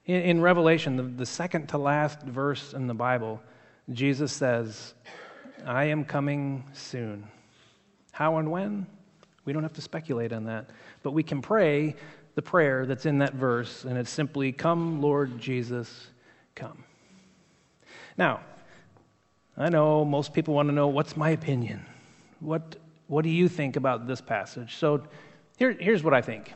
[0.05, 3.41] In, in Revelation, the, the second to last verse in the Bible,
[3.91, 4.95] Jesus says,
[5.65, 7.27] I am coming soon.
[8.11, 8.87] How and when?
[9.45, 10.71] We don't have to speculate on that.
[11.03, 11.97] But we can pray
[12.35, 16.09] the prayer that's in that verse, and it's simply, Come, Lord Jesus,
[16.55, 16.85] come.
[18.19, 18.41] Now,
[19.57, 21.85] I know most people want to know what's my opinion?
[22.41, 24.77] What, what do you think about this passage?
[24.77, 25.03] So
[25.57, 26.53] here, here's what I think.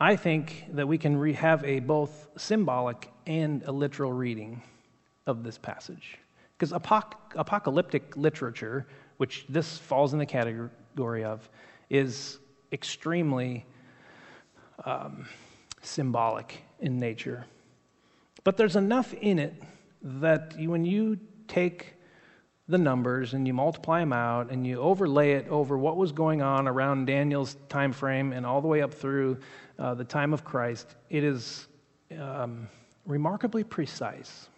[0.00, 4.62] I think that we can re- have a both symbolic and a literal reading
[5.26, 6.18] of this passage.
[6.56, 8.86] Because apoc- apocalyptic literature,
[9.16, 11.48] which this falls in the category of,
[11.90, 12.38] is
[12.72, 13.64] extremely
[14.84, 15.26] um,
[15.82, 17.44] symbolic in nature.
[18.48, 19.62] But there's enough in it
[20.00, 21.96] that when you take
[22.66, 26.40] the numbers and you multiply them out and you overlay it over what was going
[26.40, 29.36] on around Daniel's time frame and all the way up through
[29.78, 31.66] uh, the time of Christ, it is
[32.18, 32.66] um,
[33.04, 34.48] remarkably precise.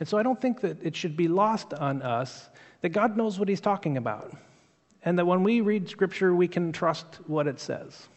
[0.00, 2.48] And so I don't think that it should be lost on us
[2.80, 4.32] that God knows what He's talking about.
[5.04, 8.08] And that when we read Scripture, we can trust what it says.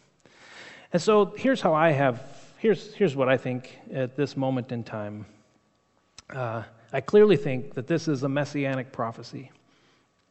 [0.94, 2.22] And so here's how I have,
[2.62, 5.26] here's, here's what I think at this moment in time.
[6.30, 9.50] Uh, I clearly think that this is a messianic prophecy.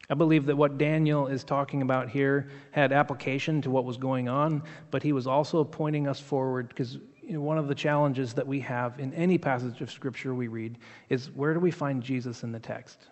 [0.09, 4.29] I believe that what Daniel is talking about here had application to what was going
[4.29, 8.33] on, but he was also pointing us forward because you know, one of the challenges
[8.33, 10.77] that we have in any passage of Scripture we read
[11.09, 13.07] is where do we find Jesus in the text?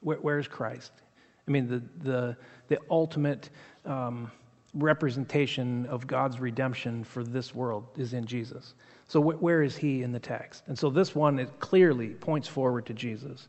[0.00, 0.92] Where, where's Christ?
[1.46, 2.36] I mean, the, the,
[2.68, 3.50] the ultimate
[3.84, 4.30] um,
[4.74, 8.74] representation of God's redemption for this world is in Jesus.
[9.06, 10.64] So, wh- where is he in the text?
[10.66, 13.48] And so, this one it clearly points forward to Jesus.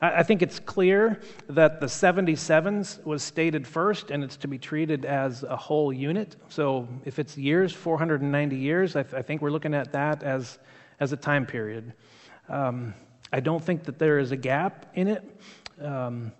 [0.00, 4.58] I, I think it's clear that the 77s was stated first, and it's to be
[4.58, 6.36] treated as a whole unit.
[6.48, 10.60] So, if it's years, 490 years, I, th- I think we're looking at that as,
[11.00, 11.92] as a time period.
[12.48, 12.94] Um,
[13.32, 15.40] I don't think that there is a gap in it.
[15.80, 16.30] Um,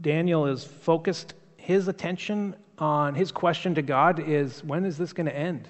[0.00, 5.26] Daniel is focused his attention on his question to God is when is this going
[5.26, 5.68] to end?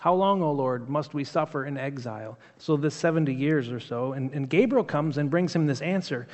[0.00, 2.38] How long, O Lord, must we suffer in exile?
[2.56, 4.14] So, this 70 years or so.
[4.14, 6.26] And, and Gabriel comes and brings him this answer.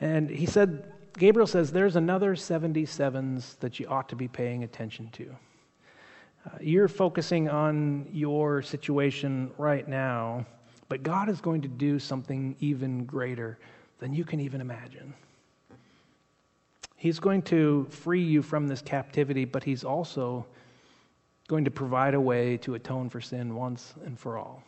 [0.00, 5.08] And he said, Gabriel says, There's another 77s that you ought to be paying attention
[5.12, 5.36] to.
[6.44, 10.44] Uh, you're focusing on your situation right now,
[10.90, 13.58] but God is going to do something even greater
[14.00, 15.14] than you can even imagine.
[16.98, 20.44] He's going to free you from this captivity, but He's also
[21.46, 24.62] going to provide a way to atone for sin once and for all.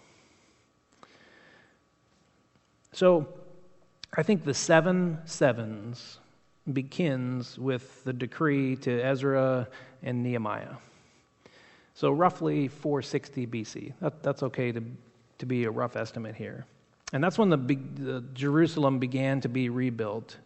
[2.92, 3.28] So,
[4.16, 6.18] I think the seven sevens
[6.72, 9.68] begins with the decree to Ezra
[10.02, 10.74] and Nehemiah.
[11.94, 13.92] So, roughly 460 BC.
[14.00, 14.82] That, that's okay to,
[15.38, 16.64] to be a rough estimate here.
[17.12, 20.36] And that's when the, the Jerusalem began to be rebuilt.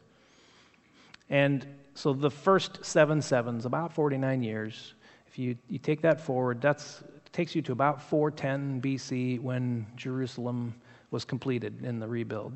[1.30, 4.94] And so the first seven sevens, about 49 years,
[5.26, 6.84] if you, you take that forward, that
[7.32, 10.74] takes you to about 410 BC when Jerusalem
[11.10, 12.52] was completed in the rebuild.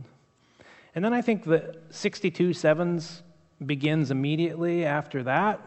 [0.94, 3.22] And then I think the 62 sevens
[3.64, 5.60] begins immediately after that,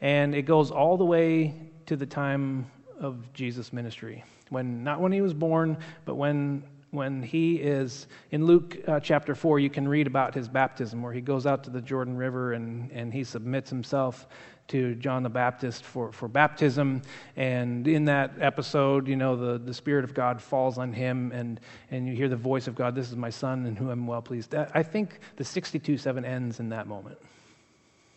[0.00, 1.54] and it goes all the way
[1.86, 4.24] to the time of Jesus' ministry.
[4.50, 9.34] When, not when he was born, but when when he is in Luke uh, chapter
[9.34, 12.54] 4, you can read about his baptism, where he goes out to the Jordan River
[12.54, 14.26] and, and he submits himself
[14.68, 17.02] to John the Baptist for, for baptism.
[17.36, 21.60] And in that episode, you know, the, the Spirit of God falls on him, and,
[21.90, 24.22] and you hear the voice of God, This is my son in whom I'm well
[24.22, 24.54] pleased.
[24.54, 27.18] I think the 62 7 ends in that moment.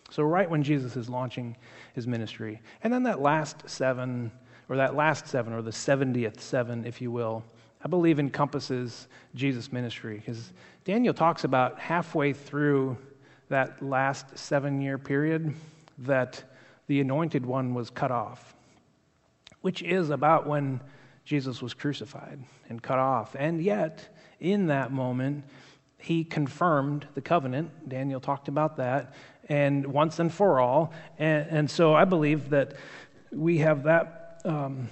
[0.09, 1.55] So, right when Jesus is launching
[1.93, 2.61] his ministry.
[2.83, 4.29] And then that last seven,
[4.67, 7.45] or that last seven, or the 70th seven, if you will
[7.83, 10.51] I believe encompasses Jesus' ministry because
[10.85, 12.97] Daniel talks about halfway through
[13.49, 15.53] that last seven year period
[15.99, 16.43] that
[16.87, 18.55] the anointed one was cut off,
[19.61, 20.79] which is about when
[21.25, 23.35] Jesus was crucified and cut off.
[23.37, 25.45] And yet, in that moment,
[25.97, 27.87] he confirmed the covenant.
[27.87, 29.13] Daniel talked about that,
[29.49, 30.93] and once and for all.
[31.19, 32.73] And, and so I believe that
[33.31, 34.41] we have that.
[34.43, 34.89] Um,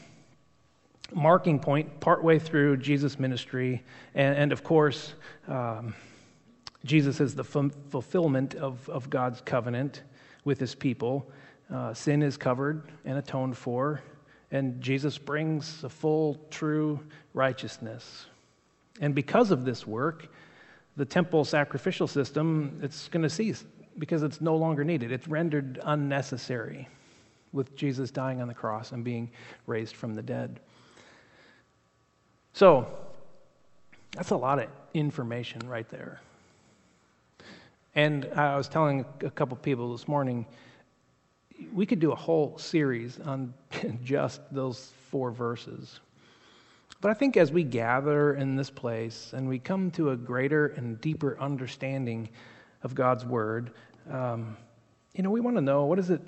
[1.13, 3.83] marking point partway through Jesus' ministry.
[4.15, 5.13] And, and of course,
[5.47, 5.93] um,
[6.85, 10.03] Jesus is the fulfillment of, of God's covenant
[10.45, 11.29] with his people.
[11.73, 14.01] Uh, sin is covered and atoned for,
[14.51, 16.99] and Jesus brings a full, true
[17.33, 18.25] righteousness.
[19.01, 20.29] And because of this work,
[20.97, 23.63] the temple sacrificial system, it's going to cease
[23.99, 25.11] because it's no longer needed.
[25.11, 26.87] It's rendered unnecessary
[27.51, 29.29] with Jesus dying on the cross and being
[29.67, 30.59] raised from the dead.
[32.53, 32.87] So,
[34.11, 36.19] that's a lot of information right there.
[37.95, 40.45] And I was telling a couple people this morning,
[41.73, 43.53] we could do a whole series on
[44.03, 45.99] just those four verses.
[47.01, 50.67] But I think as we gather in this place and we come to a greater
[50.67, 52.29] and deeper understanding
[52.83, 53.71] of God's Word,
[54.11, 54.57] um,
[55.13, 56.21] you know, we want to know what does it,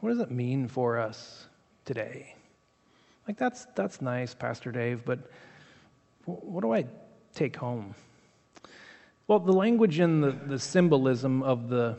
[0.00, 1.46] what does it mean for us
[1.84, 2.34] today?
[3.28, 5.18] Like that's that's nice, Pastor Dave, but
[6.24, 6.86] what do I
[7.34, 7.94] take home?
[9.26, 11.98] Well, the language and the, the symbolism of the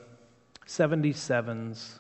[0.66, 2.00] 77s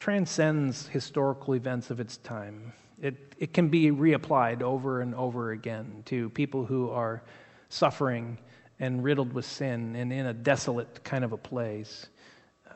[0.00, 2.72] transcends historical events of its time.
[3.00, 7.22] It, it can be reapplied over and over again to people who are
[7.68, 8.38] suffering
[8.80, 12.08] and riddled with sin and in a desolate kind of a place.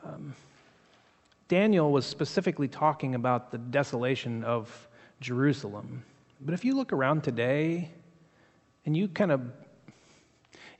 [0.05, 0.33] Um,
[1.49, 4.88] Daniel was specifically talking about the desolation of
[5.19, 6.03] Jerusalem.
[6.41, 7.91] But if you look around today
[8.85, 9.41] and you kind of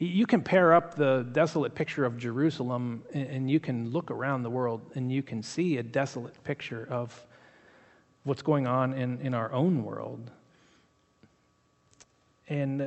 [0.02, 4.50] you can pair up the desolate picture of Jerusalem and you can look around the
[4.50, 7.26] world and you can see a desolate picture of
[8.24, 10.32] what's going on in, in our own world.
[12.48, 12.86] And uh,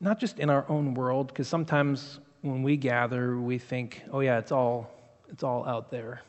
[0.00, 4.38] not just in our own world, because sometimes when we gather, we think, oh, yeah,
[4.38, 4.90] it's all,
[5.28, 6.22] it's all out there.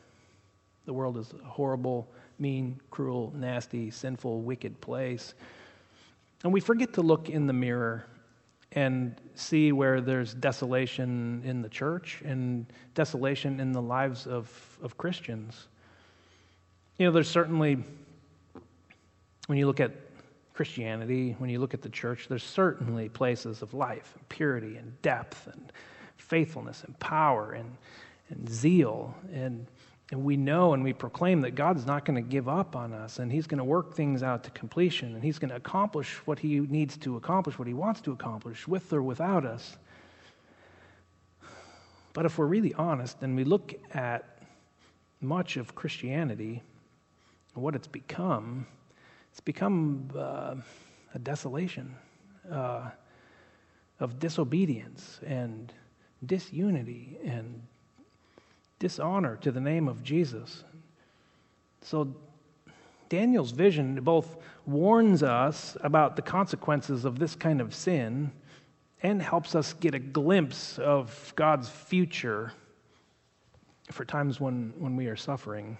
[0.86, 2.08] The world is horrible,
[2.40, 5.34] mean, cruel, nasty, sinful, wicked place.
[6.42, 8.06] And we forget to look in the mirror
[8.72, 14.96] and see where there's desolation in the church and desolation in the lives of, of
[14.96, 15.68] Christians.
[16.98, 17.82] You know, there's certainly,
[19.46, 19.92] when you look at
[20.54, 25.00] Christianity, when you look at the church, there's certainly places of life and purity and
[25.02, 25.72] depth and
[26.16, 27.76] faithfulness and power and,
[28.28, 29.66] and zeal and
[30.10, 33.18] and we know and we proclaim that God's not going to give up on us
[33.18, 36.38] and He's going to work things out to completion and He's going to accomplish what
[36.38, 39.76] He needs to accomplish, what He wants to accomplish, with or without us.
[42.12, 44.38] But if we're really honest and we look at
[45.20, 46.62] much of Christianity
[47.54, 48.66] and what it's become,
[49.30, 50.56] it's become uh,
[51.14, 51.94] a desolation
[52.50, 52.90] uh,
[54.00, 55.72] of disobedience and
[56.26, 57.62] disunity and
[58.80, 60.64] dishonor to the name of Jesus.
[61.82, 62.12] So,
[63.08, 68.32] Daniel's vision both warns us about the consequences of this kind of sin
[69.02, 72.52] and helps us get a glimpse of God's future
[73.90, 75.76] for times when, when we are suffering.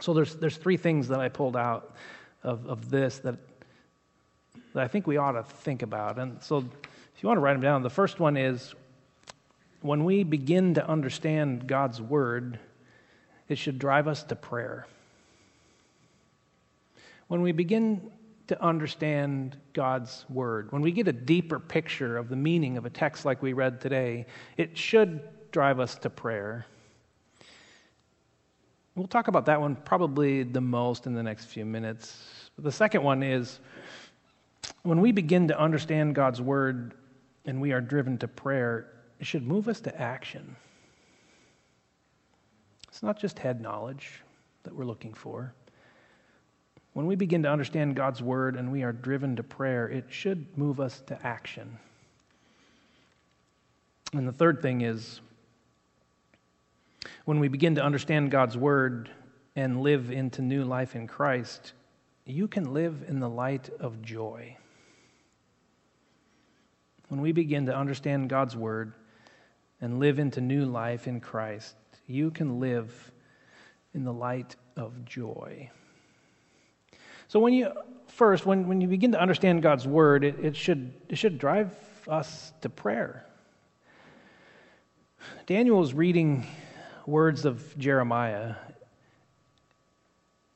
[0.00, 1.94] So there's, there's three things that I pulled out
[2.42, 3.36] of, of this that,
[4.74, 6.18] that I think we ought to think about.
[6.18, 8.74] And so if you want to write them down, the first one is
[9.82, 12.58] when we begin to understand God's word,
[13.48, 14.86] it should drive us to prayer.
[17.28, 18.10] When we begin
[18.48, 22.90] to understand God's word, when we get a deeper picture of the meaning of a
[22.90, 24.26] text like we read today,
[24.56, 25.20] it should
[25.52, 26.66] drive us to prayer.
[28.96, 32.50] We'll talk about that one probably the most in the next few minutes.
[32.58, 33.60] The second one is
[34.82, 36.94] when we begin to understand God's word
[37.46, 38.88] and we are driven to prayer,
[39.20, 40.56] it should move us to action.
[42.88, 44.22] It's not just head knowledge
[44.62, 45.54] that we're looking for.
[46.94, 50.56] When we begin to understand God's word and we are driven to prayer, it should
[50.56, 51.78] move us to action.
[54.14, 55.20] And the third thing is
[57.26, 59.10] when we begin to understand God's word
[59.54, 61.74] and live into new life in Christ,
[62.24, 64.56] you can live in the light of joy.
[67.08, 68.94] When we begin to understand God's word
[69.80, 71.74] and live into new life in Christ,
[72.06, 73.12] you can live
[73.94, 75.70] in the light of joy.
[77.28, 77.70] So, when you
[78.08, 81.72] first, when, when you begin to understand God's word, it, it, should, it should drive
[82.08, 83.24] us to prayer.
[85.46, 86.46] Daniel was reading
[87.06, 88.54] words of Jeremiah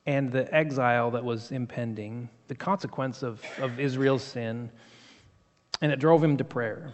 [0.07, 4.71] and the exile that was impending, the consequence of, of Israel's sin,
[5.81, 6.93] and it drove him to prayer.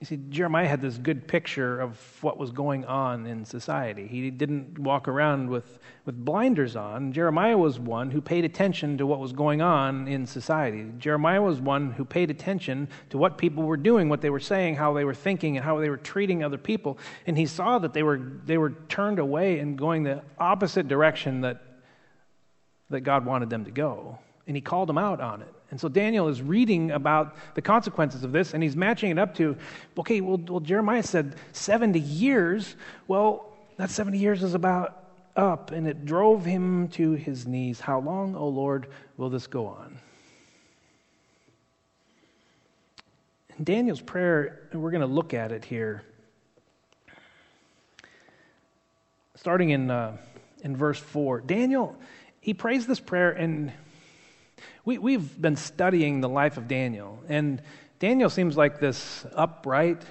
[0.00, 4.06] You see, Jeremiah had this good picture of what was going on in society.
[4.06, 7.12] He didn't walk around with, with blinders on.
[7.12, 10.86] Jeremiah was one who paid attention to what was going on in society.
[10.98, 14.76] Jeremiah was one who paid attention to what people were doing, what they were saying,
[14.76, 16.96] how they were thinking, and how they were treating other people.
[17.26, 21.40] And he saw that they were, they were turned away and going the opposite direction
[21.40, 21.60] that,
[22.90, 24.20] that God wanted them to go.
[24.46, 25.52] And he called them out on it.
[25.70, 29.34] And so Daniel is reading about the consequences of this, and he's matching it up
[29.34, 29.56] to,
[29.98, 32.74] okay, well, well Jeremiah said 70 years.
[33.06, 37.80] Well, that 70 years is about up, and it drove him to his knees.
[37.80, 39.98] How long, O oh Lord, will this go on?
[43.58, 46.02] In Daniel's prayer, and we're going to look at it here,
[49.36, 50.16] starting in, uh,
[50.62, 51.42] in verse 4.
[51.42, 51.94] Daniel,
[52.40, 53.72] he prays this prayer, and
[54.84, 57.62] we, we've been studying the life of Daniel, and
[57.98, 60.02] Daniel seems like this upright,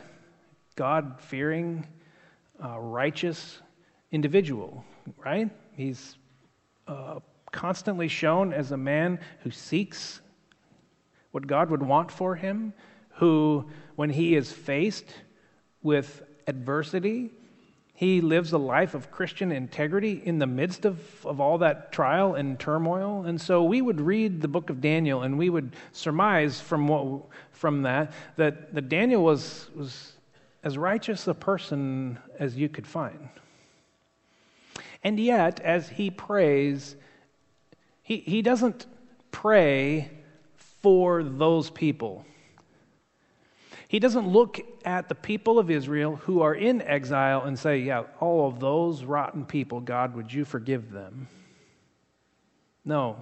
[0.76, 1.88] God fearing,
[2.64, 3.60] uh, righteous
[4.12, 4.84] individual,
[5.24, 5.50] right?
[5.74, 6.18] He's
[6.88, 7.20] uh,
[7.52, 10.22] constantly shown as a man who seeks
[11.32, 12.74] what God would want for him,
[13.16, 15.06] who, when he is faced
[15.82, 17.32] with adversity,
[17.98, 22.36] he lives a life of Christian integrity in the midst of, of all that trial
[22.36, 23.26] and turmoil.
[23.26, 27.24] And so we would read the book of Daniel and we would surmise from, what,
[27.50, 30.14] from that, that that Daniel was, was
[30.64, 33.30] as righteous a person as you could find.
[35.04, 36.96] And yet, as he prays,
[38.04, 38.86] he, he doesn't
[39.32, 40.12] pray
[40.56, 42.28] for those people.
[43.88, 48.04] He doesn't look at the people of Israel who are in exile and say, Yeah,
[48.20, 51.28] all of those rotten people, God, would you forgive them?
[52.84, 53.18] No.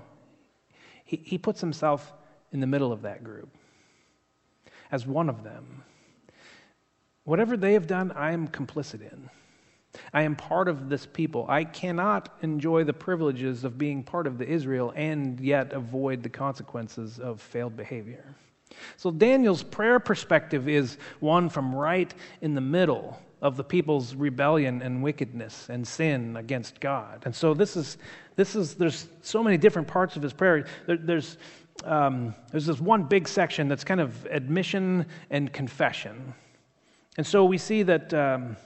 [1.03, 2.11] He, he puts himself
[2.51, 3.49] in the middle of that group
[4.91, 5.83] as one of them.
[7.25, 9.29] Whatever they have done, I am complicit in.
[10.13, 11.45] I am part of this people.
[11.47, 16.29] I cannot enjoy the privileges of being part of the Israel and yet avoid the
[16.29, 18.35] consequences of failed behavior.
[18.97, 24.81] So Daniel's prayer perspective is one from right in the middle of the people's rebellion
[24.81, 27.23] and wickedness and sin against God.
[27.25, 27.97] And so this is
[28.35, 30.65] this is there's so many different parts of his prayer.
[30.87, 31.37] There, there's
[31.83, 36.33] um, there's this one big section that's kind of admission and confession.
[37.17, 38.57] And so we see that um,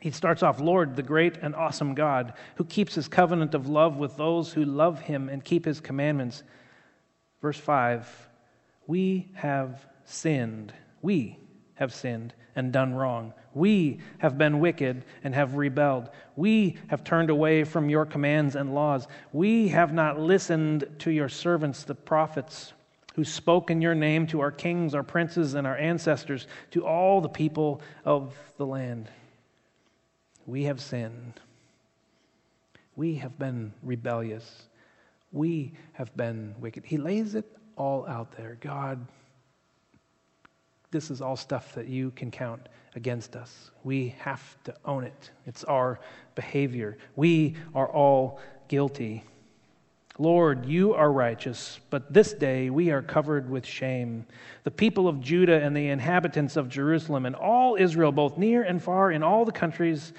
[0.00, 3.96] he starts off, Lord, the great and awesome God, who keeps his covenant of love
[3.96, 6.42] with those who love him and keep his commandments.
[7.40, 8.25] Verse 5
[8.86, 10.72] we have sinned.
[11.02, 11.38] We
[11.74, 13.34] have sinned and done wrong.
[13.54, 16.10] We have been wicked and have rebelled.
[16.36, 19.08] We have turned away from your commands and laws.
[19.32, 22.72] We have not listened to your servants, the prophets,
[23.14, 27.20] who spoke in your name to our kings, our princes, and our ancestors, to all
[27.20, 29.08] the people of the land.
[30.46, 31.40] We have sinned.
[32.94, 34.68] We have been rebellious.
[35.32, 36.84] We have been wicked.
[36.84, 38.56] He lays it all out there.
[38.60, 39.06] God,
[40.90, 43.70] this is all stuff that you can count against us.
[43.84, 45.30] We have to own it.
[45.46, 46.00] It's our
[46.34, 46.96] behavior.
[47.14, 49.24] We are all guilty.
[50.18, 54.24] Lord, you are righteous, but this day we are covered with shame.
[54.64, 58.82] The people of Judah and the inhabitants of Jerusalem and all Israel, both near and
[58.82, 60.14] far, in all the countries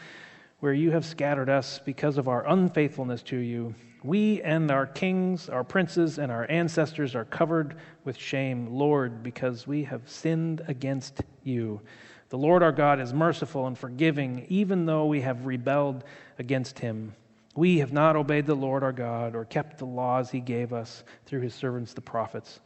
[0.59, 3.73] where you have scattered us because of our unfaithfulness to you.
[4.07, 9.67] We and our kings, our princes, and our ancestors are covered with shame, Lord, because
[9.67, 11.81] we have sinned against you.
[12.29, 16.05] The Lord our God is merciful and forgiving, even though we have rebelled
[16.39, 17.15] against him.
[17.53, 21.03] We have not obeyed the Lord our God or kept the laws he gave us
[21.25, 22.61] through his servants the prophets.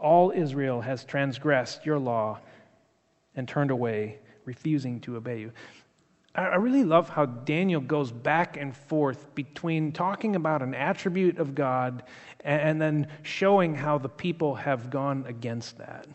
[0.00, 2.40] All Israel has transgressed your law
[3.36, 5.52] and turned away, refusing to obey you.
[6.34, 11.54] I really love how Daniel goes back and forth between talking about an attribute of
[11.54, 12.04] God
[12.40, 16.06] and then showing how the people have gone against that.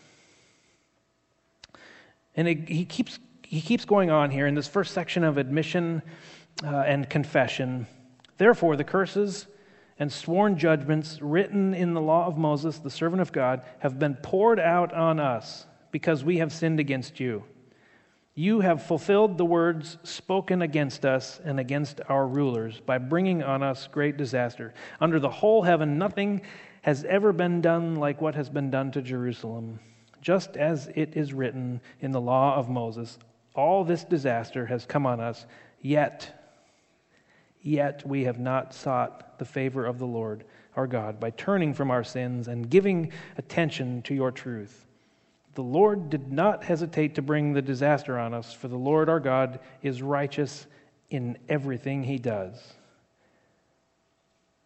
[2.36, 6.01] And it, he, keeps, he keeps going on here in this first section of admission
[6.63, 7.86] uh, and confession.
[8.38, 9.45] Therefore, the curses
[9.99, 14.15] and sworn judgments written in the law of Moses, the servant of God, have been
[14.15, 17.43] poured out on us because we have sinned against you.
[18.39, 23.63] You have fulfilled the words spoken against us and against our rulers by bringing on
[23.63, 24.75] us great disaster.
[25.01, 26.43] Under the whole heaven, nothing
[26.83, 29.79] has ever been done like what has been done to Jerusalem.
[30.21, 33.17] Just as it is written in the law of Moses,
[33.55, 35.47] all this disaster has come on us,
[35.81, 36.61] yet,
[37.63, 40.43] yet we have not sought the favor of the Lord
[40.75, 44.86] our God by turning from our sins and giving attention to your truth.
[45.57, 49.19] The Lord did not hesitate to bring the disaster on us, for the Lord our
[49.19, 50.67] God is righteous
[51.09, 52.75] in everything he does.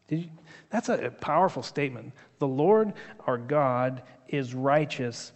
[0.09, 0.25] You,
[0.69, 2.11] that's a powerful statement.
[2.39, 2.91] The Lord
[3.25, 5.31] our God is righteous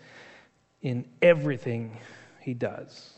[0.82, 2.00] in everything
[2.42, 3.14] he does.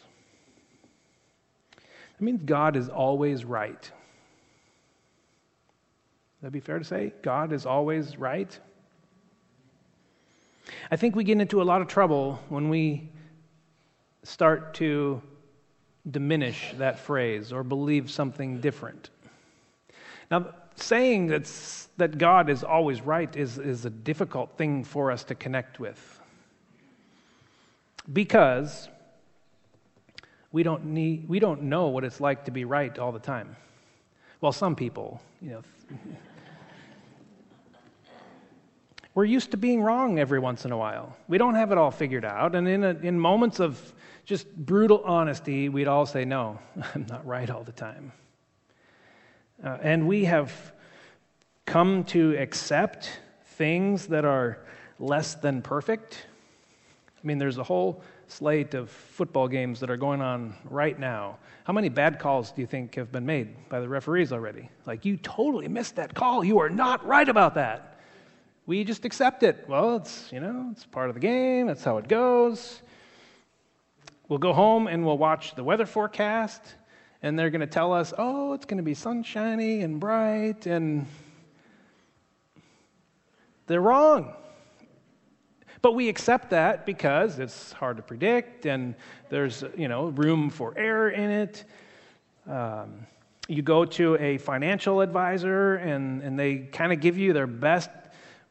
[1.75, 3.91] That means God is always right.
[6.43, 7.13] That'd be fair to say?
[7.23, 8.59] God is always right.
[10.91, 13.09] I think we get into a lot of trouble when we
[14.23, 15.21] start to
[16.09, 19.09] diminish that phrase or believe something different.
[20.29, 25.23] Now, saying that's, that God is always right is, is a difficult thing for us
[25.25, 26.19] to connect with.
[28.11, 28.87] Because
[30.51, 33.55] we don't, need, we don't know what it's like to be right all the time.
[34.39, 35.61] Well, some people, you know.
[39.17, 41.17] We're used to being wrong every once in a while.
[41.27, 42.53] We don't have it all figured out.
[42.53, 43.81] And in, a, in moments of
[44.25, 46.59] just brutal honesty, we'd all say, No,
[46.93, 48.11] I'm not right all the time.
[49.63, 50.53] Uh, and we have
[51.65, 54.59] come to accept things that are
[54.99, 56.27] less than perfect.
[57.15, 61.39] I mean, there's a whole slate of football games that are going on right now.
[61.63, 64.69] How many bad calls do you think have been made by the referees already?
[64.85, 66.43] Like, you totally missed that call.
[66.43, 67.95] You are not right about that
[68.67, 69.65] we just accept it.
[69.67, 72.81] Well, it's, you know, it's part of the game, that's how it goes.
[74.27, 76.61] We'll go home and we'll watch the weather forecast,
[77.23, 81.07] and they're going to tell us, oh, it's going to be sunshiny and bright, and
[83.67, 84.33] they're wrong.
[85.81, 88.95] But we accept that because it's hard to predict, and
[89.29, 91.63] there's, you know, room for error in it.
[92.49, 93.05] Um,
[93.47, 97.89] you go to a financial advisor, and, and they kind of give you their best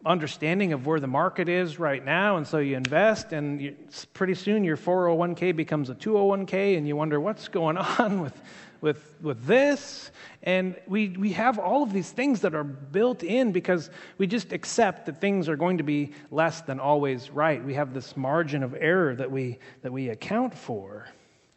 [0.06, 3.76] understanding of where the market is right now, and so you invest, and you,
[4.14, 8.40] pretty soon your 401k becomes a 201k, and you wonder what's going on with,
[8.80, 10.10] with, with this.
[10.42, 14.52] And we, we have all of these things that are built in because we just
[14.52, 17.62] accept that things are going to be less than always right.
[17.62, 21.08] We have this margin of error that we, that we account for.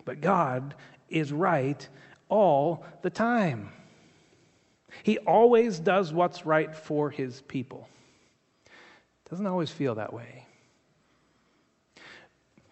[0.06, 0.74] But God
[1.08, 1.88] is right
[2.30, 3.72] all the time.
[5.04, 7.88] He always does what's right for his people.
[9.30, 10.46] Doesn't always feel that way.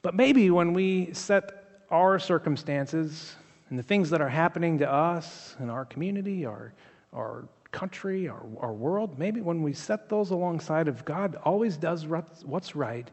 [0.02, 3.36] But maybe when we set our circumstances
[3.70, 6.74] and the things that are happening to us in our community, our,
[7.14, 12.06] our country, our, our world, maybe when we set those alongside of God, always does
[12.08, 13.10] what's right,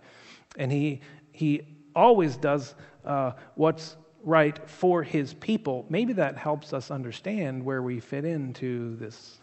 [0.56, 1.00] and He,
[1.32, 1.62] he
[1.94, 2.74] always does
[3.04, 8.96] uh, what's right for His people, maybe that helps us understand where we fit into
[8.96, 9.38] this,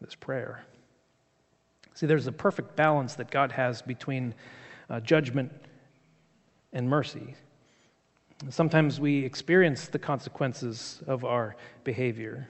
[0.00, 0.64] this prayer.
[1.94, 4.34] See, there's a perfect balance that God has between
[4.88, 5.52] uh, judgment
[6.72, 7.34] and mercy.
[8.48, 12.48] Sometimes we experience the consequences of our behavior.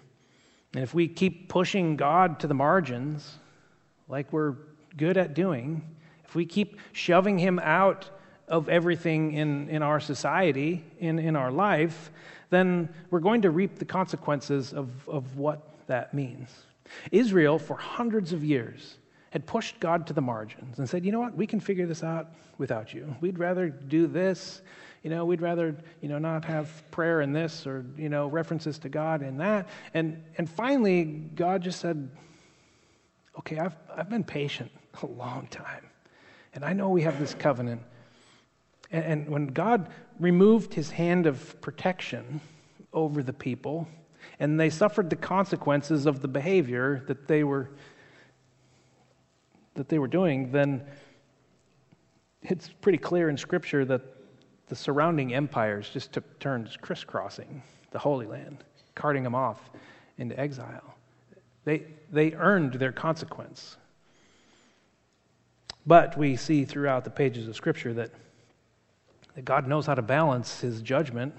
[0.74, 3.38] And if we keep pushing God to the margins,
[4.08, 4.54] like we're
[4.96, 5.82] good at doing,
[6.24, 8.08] if we keep shoving Him out
[8.48, 12.10] of everything in, in our society, in, in our life,
[12.50, 16.50] then we're going to reap the consequences of, of what that means.
[17.10, 18.96] Israel, for hundreds of years,
[19.32, 22.04] had pushed God to the margins and said, you know what, we can figure this
[22.04, 22.28] out
[22.58, 23.16] without you.
[23.22, 24.60] We'd rather do this.
[25.02, 28.78] You know, we'd rather, you know, not have prayer in this or, you know, references
[28.80, 29.70] to God in that.
[29.94, 31.04] And, and finally,
[31.34, 32.10] God just said,
[33.38, 34.70] okay, I've, I've been patient
[35.02, 35.86] a long time.
[36.52, 37.80] And I know we have this covenant.
[38.90, 39.88] And, and when God
[40.20, 42.42] removed his hand of protection
[42.92, 43.88] over the people,
[44.38, 47.70] and they suffered the consequences of the behavior that they were
[49.74, 50.82] that they were doing, then
[52.42, 54.02] it's pretty clear in Scripture that
[54.68, 58.64] the surrounding empires just took turns crisscrossing the Holy Land,
[58.94, 59.70] carting them off
[60.18, 60.94] into exile.
[61.64, 63.76] They, they earned their consequence.
[65.86, 68.10] But we see throughout the pages of Scripture that,
[69.34, 71.34] that God knows how to balance his judgment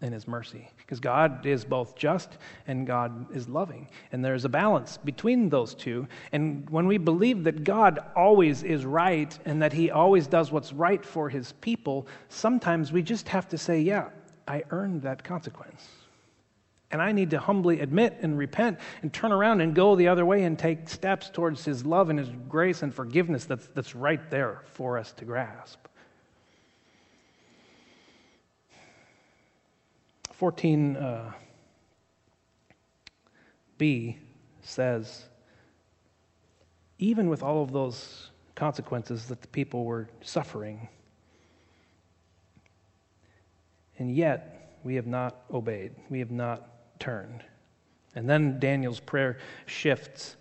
[0.00, 0.68] and his mercy.
[0.76, 3.88] Because God is both just and God is loving.
[4.12, 6.06] And there's a balance between those two.
[6.32, 10.72] And when we believe that God always is right and that he always does what's
[10.72, 14.08] right for his people, sometimes we just have to say, yeah,
[14.46, 15.88] I earned that consequence.
[16.90, 20.24] And I need to humbly admit and repent and turn around and go the other
[20.24, 24.30] way and take steps towards his love and his grace and forgiveness that's, that's right
[24.30, 25.80] there for us to grasp.
[30.40, 31.34] 14b
[33.80, 34.18] uh,
[34.62, 35.24] says,
[36.98, 40.88] even with all of those consequences that the people were suffering,
[43.98, 45.92] and yet we have not obeyed.
[46.10, 46.68] We have not
[47.00, 47.42] turned.
[48.14, 50.36] And then Daniel's prayer shifts.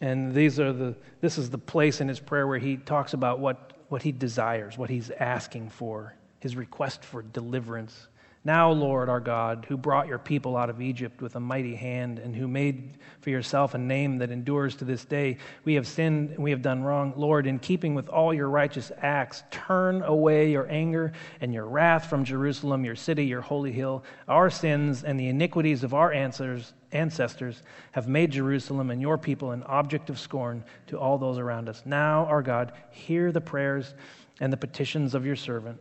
[0.00, 3.38] And these are the, this is the place in his prayer where he talks about
[3.38, 8.08] what, what he desires, what he's asking for, his request for deliverance.
[8.42, 12.18] Now, Lord our God, who brought your people out of Egypt with a mighty hand
[12.18, 16.30] and who made for yourself a name that endures to this day, we have sinned
[16.30, 17.12] and we have done wrong.
[17.16, 21.12] Lord, in keeping with all your righteous acts, turn away your anger
[21.42, 24.04] and your wrath from Jerusalem, your city, your holy hill.
[24.26, 27.62] Our sins and the iniquities of our ancestors,
[27.92, 31.82] have made Jerusalem and your people an object of scorn to all those around us.
[31.84, 33.92] Now, our God, hear the prayers
[34.40, 35.78] and the petitions of your servant.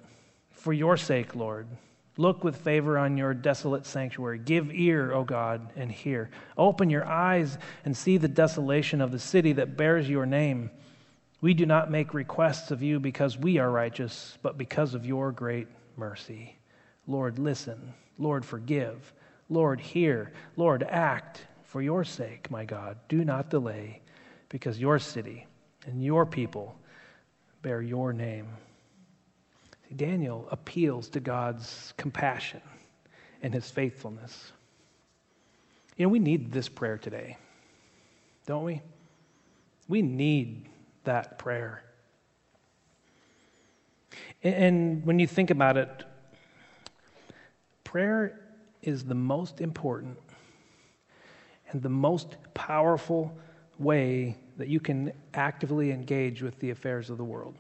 [0.51, 1.65] For your sake, Lord,
[2.19, 4.39] Look with favor on your desolate sanctuary.
[4.39, 6.29] Give ear, O God, and hear.
[6.57, 10.69] Open your eyes and see the desolation of the city that bears your name.
[11.39, 15.31] We do not make requests of you because we are righteous, but because of your
[15.31, 16.57] great mercy.
[17.07, 17.93] Lord, listen.
[18.17, 19.13] Lord, forgive.
[19.47, 20.33] Lord, hear.
[20.57, 22.97] Lord, act for your sake, my God.
[23.07, 24.01] Do not delay,
[24.49, 25.47] because your city
[25.85, 26.75] and your people
[27.61, 28.49] bear your name.
[29.95, 32.61] Daniel appeals to God's compassion
[33.41, 34.51] and his faithfulness.
[35.97, 37.37] You know, we need this prayer today,
[38.45, 38.81] don't we?
[39.87, 40.69] We need
[41.03, 41.83] that prayer.
[44.43, 46.03] And when you think about it,
[47.83, 48.39] prayer
[48.81, 50.17] is the most important
[51.71, 53.35] and the most powerful
[53.77, 57.55] way that you can actively engage with the affairs of the world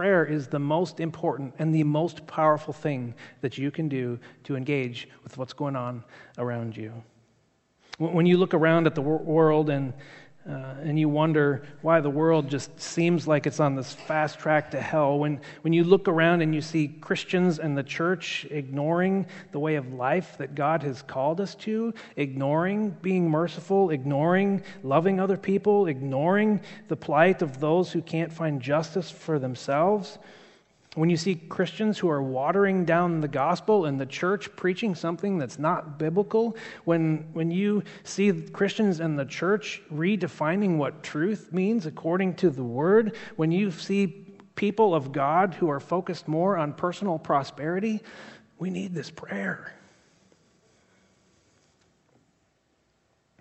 [0.00, 4.56] prayer is the most important and the most powerful thing that you can do to
[4.56, 6.02] engage with what's going on
[6.38, 6.90] around you.
[7.98, 9.92] When you look around at the world and
[10.50, 14.72] uh, and you wonder why the world just seems like it's on this fast track
[14.72, 15.18] to hell.
[15.18, 19.76] When, when you look around and you see Christians and the church ignoring the way
[19.76, 25.86] of life that God has called us to, ignoring being merciful, ignoring loving other people,
[25.86, 30.18] ignoring the plight of those who can't find justice for themselves,
[30.96, 35.38] when you see Christians who are watering down the gospel and the church preaching something
[35.38, 41.86] that's not biblical, when, when you see Christians and the church redefining what truth means
[41.86, 44.26] according to the word, when you see
[44.56, 48.02] people of God who are focused more on personal prosperity,
[48.58, 49.72] we need this prayer.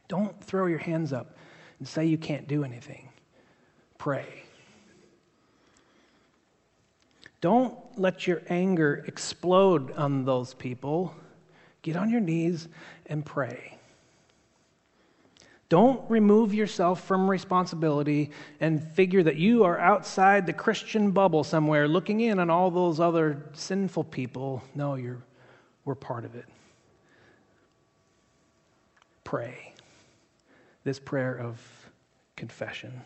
[0.07, 1.35] Don't throw your hands up
[1.79, 3.09] and say you can't do anything.
[3.97, 4.43] Pray.
[7.41, 11.15] Don't let your anger explode on those people.
[11.81, 12.67] Get on your knees
[13.05, 13.77] and pray.
[15.69, 21.87] Don't remove yourself from responsibility and figure that you are outside the Christian bubble somewhere
[21.87, 24.63] looking in on all those other sinful people.
[24.73, 25.21] No, you're,
[25.85, 26.45] we're part of it.
[29.23, 29.73] Pray
[30.83, 31.61] this prayer of
[32.35, 33.01] confession.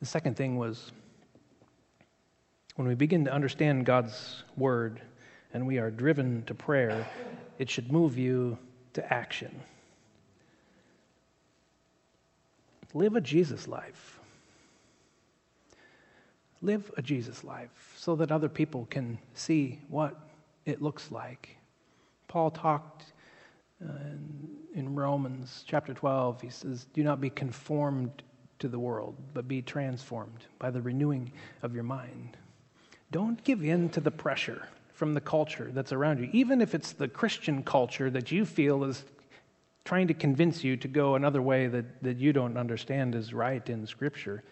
[0.00, 0.92] The second thing was
[2.76, 5.00] when we begin to understand God's word
[5.52, 7.08] and we are driven to prayer,
[7.58, 8.56] it should move you
[8.92, 9.60] to action.
[12.94, 14.20] Live a Jesus life.
[16.62, 20.16] Live a Jesus life so that other people can see what
[20.64, 21.56] it looks like.
[22.28, 23.12] Paul talked
[23.82, 23.92] uh,
[24.74, 28.22] in Romans chapter 12, he says, Do not be conformed
[28.58, 31.32] to the world, but be transformed by the renewing
[31.62, 32.36] of your mind.
[33.10, 36.92] Don't give in to the pressure from the culture that's around you, even if it's
[36.92, 39.04] the Christian culture that you feel is
[39.84, 43.68] trying to convince you to go another way that, that you don't understand is right
[43.70, 44.42] in Scripture.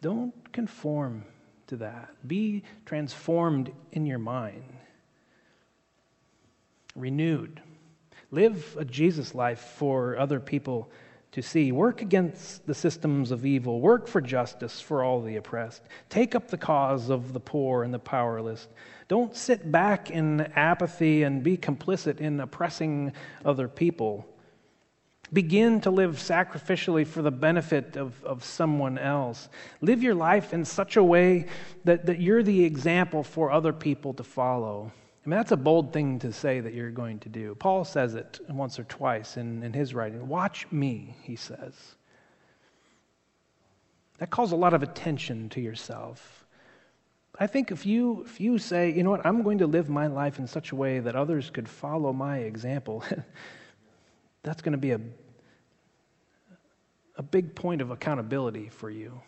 [0.00, 1.24] Don't conform
[1.66, 2.08] to that.
[2.26, 4.64] Be transformed in your mind,
[6.94, 7.60] renewed.
[8.30, 10.90] Live a Jesus life for other people
[11.32, 11.72] to see.
[11.72, 13.80] Work against the systems of evil.
[13.80, 15.82] Work for justice for all the oppressed.
[16.08, 18.68] Take up the cause of the poor and the powerless.
[19.08, 23.12] Don't sit back in apathy and be complicit in oppressing
[23.44, 24.26] other people.
[25.32, 29.50] Begin to live sacrificially for the benefit of, of someone else.
[29.82, 31.46] Live your life in such a way
[31.84, 34.92] that, that you're the example for other people to follow.
[35.28, 37.54] I mean, that's a bold thing to say that you're going to do.
[37.54, 40.26] Paul says it once or twice in, in his writing.
[40.26, 41.74] Watch me, he says.
[44.16, 46.46] That calls a lot of attention to yourself.
[47.38, 50.06] I think if you, if you say, you know what, I'm going to live my
[50.06, 53.04] life in such a way that others could follow my example,
[54.42, 55.00] that's going to be a,
[57.16, 59.20] a big point of accountability for you.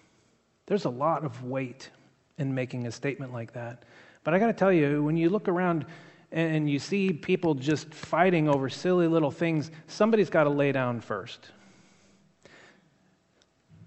[0.65, 1.91] There's a lot of weight
[2.39, 3.83] in making a statement like that.
[4.25, 5.87] But I got to tell you, when you look around
[6.33, 11.01] and you see people just fighting over silly little things, somebody's got to lay down
[11.01, 11.51] first.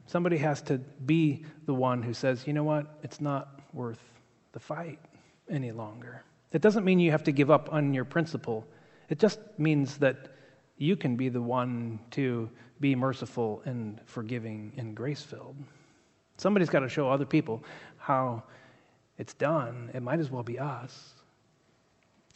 [0.07, 4.01] Somebody has to be the one who says, you know what, it's not worth
[4.51, 4.99] the fight
[5.49, 6.23] any longer.
[6.51, 8.67] It doesn't mean you have to give up on your principle,
[9.09, 10.29] it just means that
[10.77, 15.55] you can be the one to be merciful and forgiving and grace filled.
[16.37, 17.63] Somebody's got to show other people
[17.97, 18.43] how
[19.17, 19.91] it's done.
[19.93, 21.13] It might as well be us.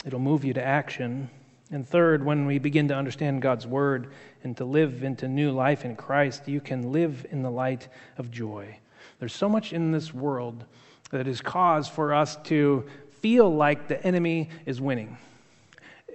[0.05, 1.29] It'll move you to action.
[1.71, 4.11] And third, when we begin to understand God's word
[4.43, 8.31] and to live into new life in Christ, you can live in the light of
[8.31, 8.77] joy.
[9.19, 10.65] There's so much in this world
[11.11, 12.85] that is cause for us to
[13.21, 15.17] feel like the enemy is winning.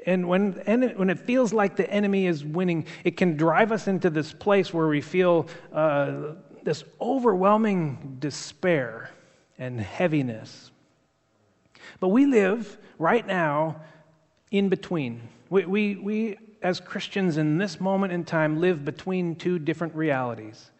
[0.06, 4.10] And when, when it feels like the enemy is winning, it can drive us into
[4.10, 9.10] this place where we feel uh, this overwhelming despair
[9.62, 10.72] and heaviness.
[12.00, 13.76] But we live right now
[14.50, 15.22] in between.
[15.50, 20.70] We, we, we, as Christians in this moment in time, live between two different realities.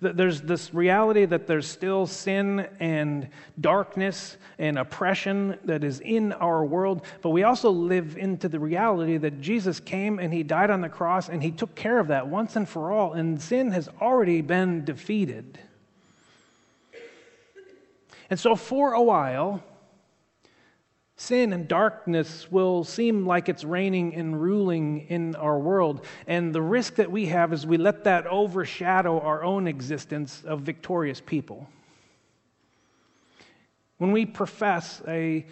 [0.00, 3.28] There's this reality that there's still sin and
[3.60, 9.16] darkness and oppression that is in our world, but we also live into the reality
[9.16, 12.26] that Jesus came and he died on the cross and he took care of that
[12.26, 15.60] once and for all, and sin has already been defeated.
[18.30, 19.62] And so, for a while,
[21.16, 26.04] Sin and darkness will seem like it's reigning and ruling in our world.
[26.26, 30.62] And the risk that we have is we let that overshadow our own existence of
[30.62, 31.68] victorious people.
[33.98, 35.46] When we profess a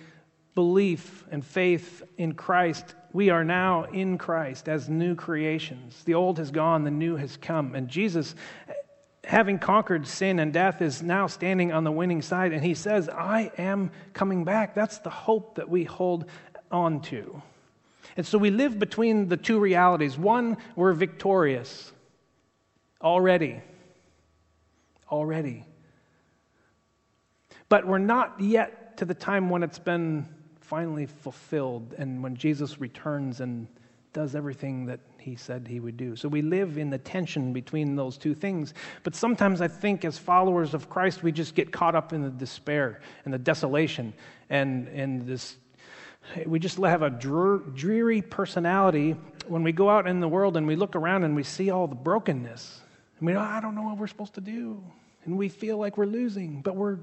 [0.56, 6.02] belief and faith in Christ, we are now in Christ as new creations.
[6.02, 7.76] The old has gone, the new has come.
[7.76, 8.34] And Jesus
[9.24, 13.08] having conquered sin and death, is now standing on the winning side, and he says,
[13.08, 14.74] I am coming back.
[14.74, 16.26] That's the hope that we hold
[16.70, 17.42] on to.
[18.16, 20.18] And so we live between the two realities.
[20.18, 21.92] One, we're victorious
[23.00, 23.62] already.
[25.10, 25.64] Already.
[27.68, 30.28] But we're not yet to the time when it's been
[30.60, 33.66] finally fulfilled and when Jesus returns and
[34.12, 36.16] does everything that he said he would do.
[36.16, 38.74] So we live in the tension between those two things.
[39.02, 42.30] But sometimes I think as followers of Christ, we just get caught up in the
[42.30, 44.12] despair and the desolation
[44.50, 45.56] and, and this.
[46.46, 49.16] We just have a dreary personality
[49.48, 51.86] when we go out in the world and we look around and we see all
[51.86, 52.80] the brokenness.
[53.18, 54.82] And we, oh, I don't know what we're supposed to do.
[55.24, 56.98] And we feel like we're losing, but we're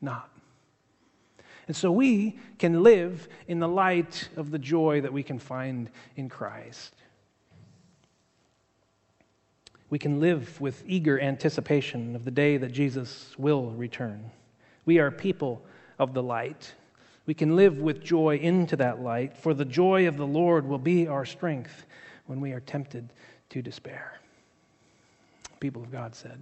[0.00, 0.30] not.
[1.66, 5.90] And so we can live in the light of the joy that we can find
[6.16, 6.94] in Christ.
[9.90, 14.30] We can live with eager anticipation of the day that Jesus will return.
[14.86, 15.62] We are people
[15.98, 16.74] of the light.
[17.26, 20.78] We can live with joy into that light, for the joy of the Lord will
[20.78, 21.86] be our strength
[22.26, 23.08] when we are tempted
[23.50, 24.18] to despair.
[25.60, 26.38] People of God said.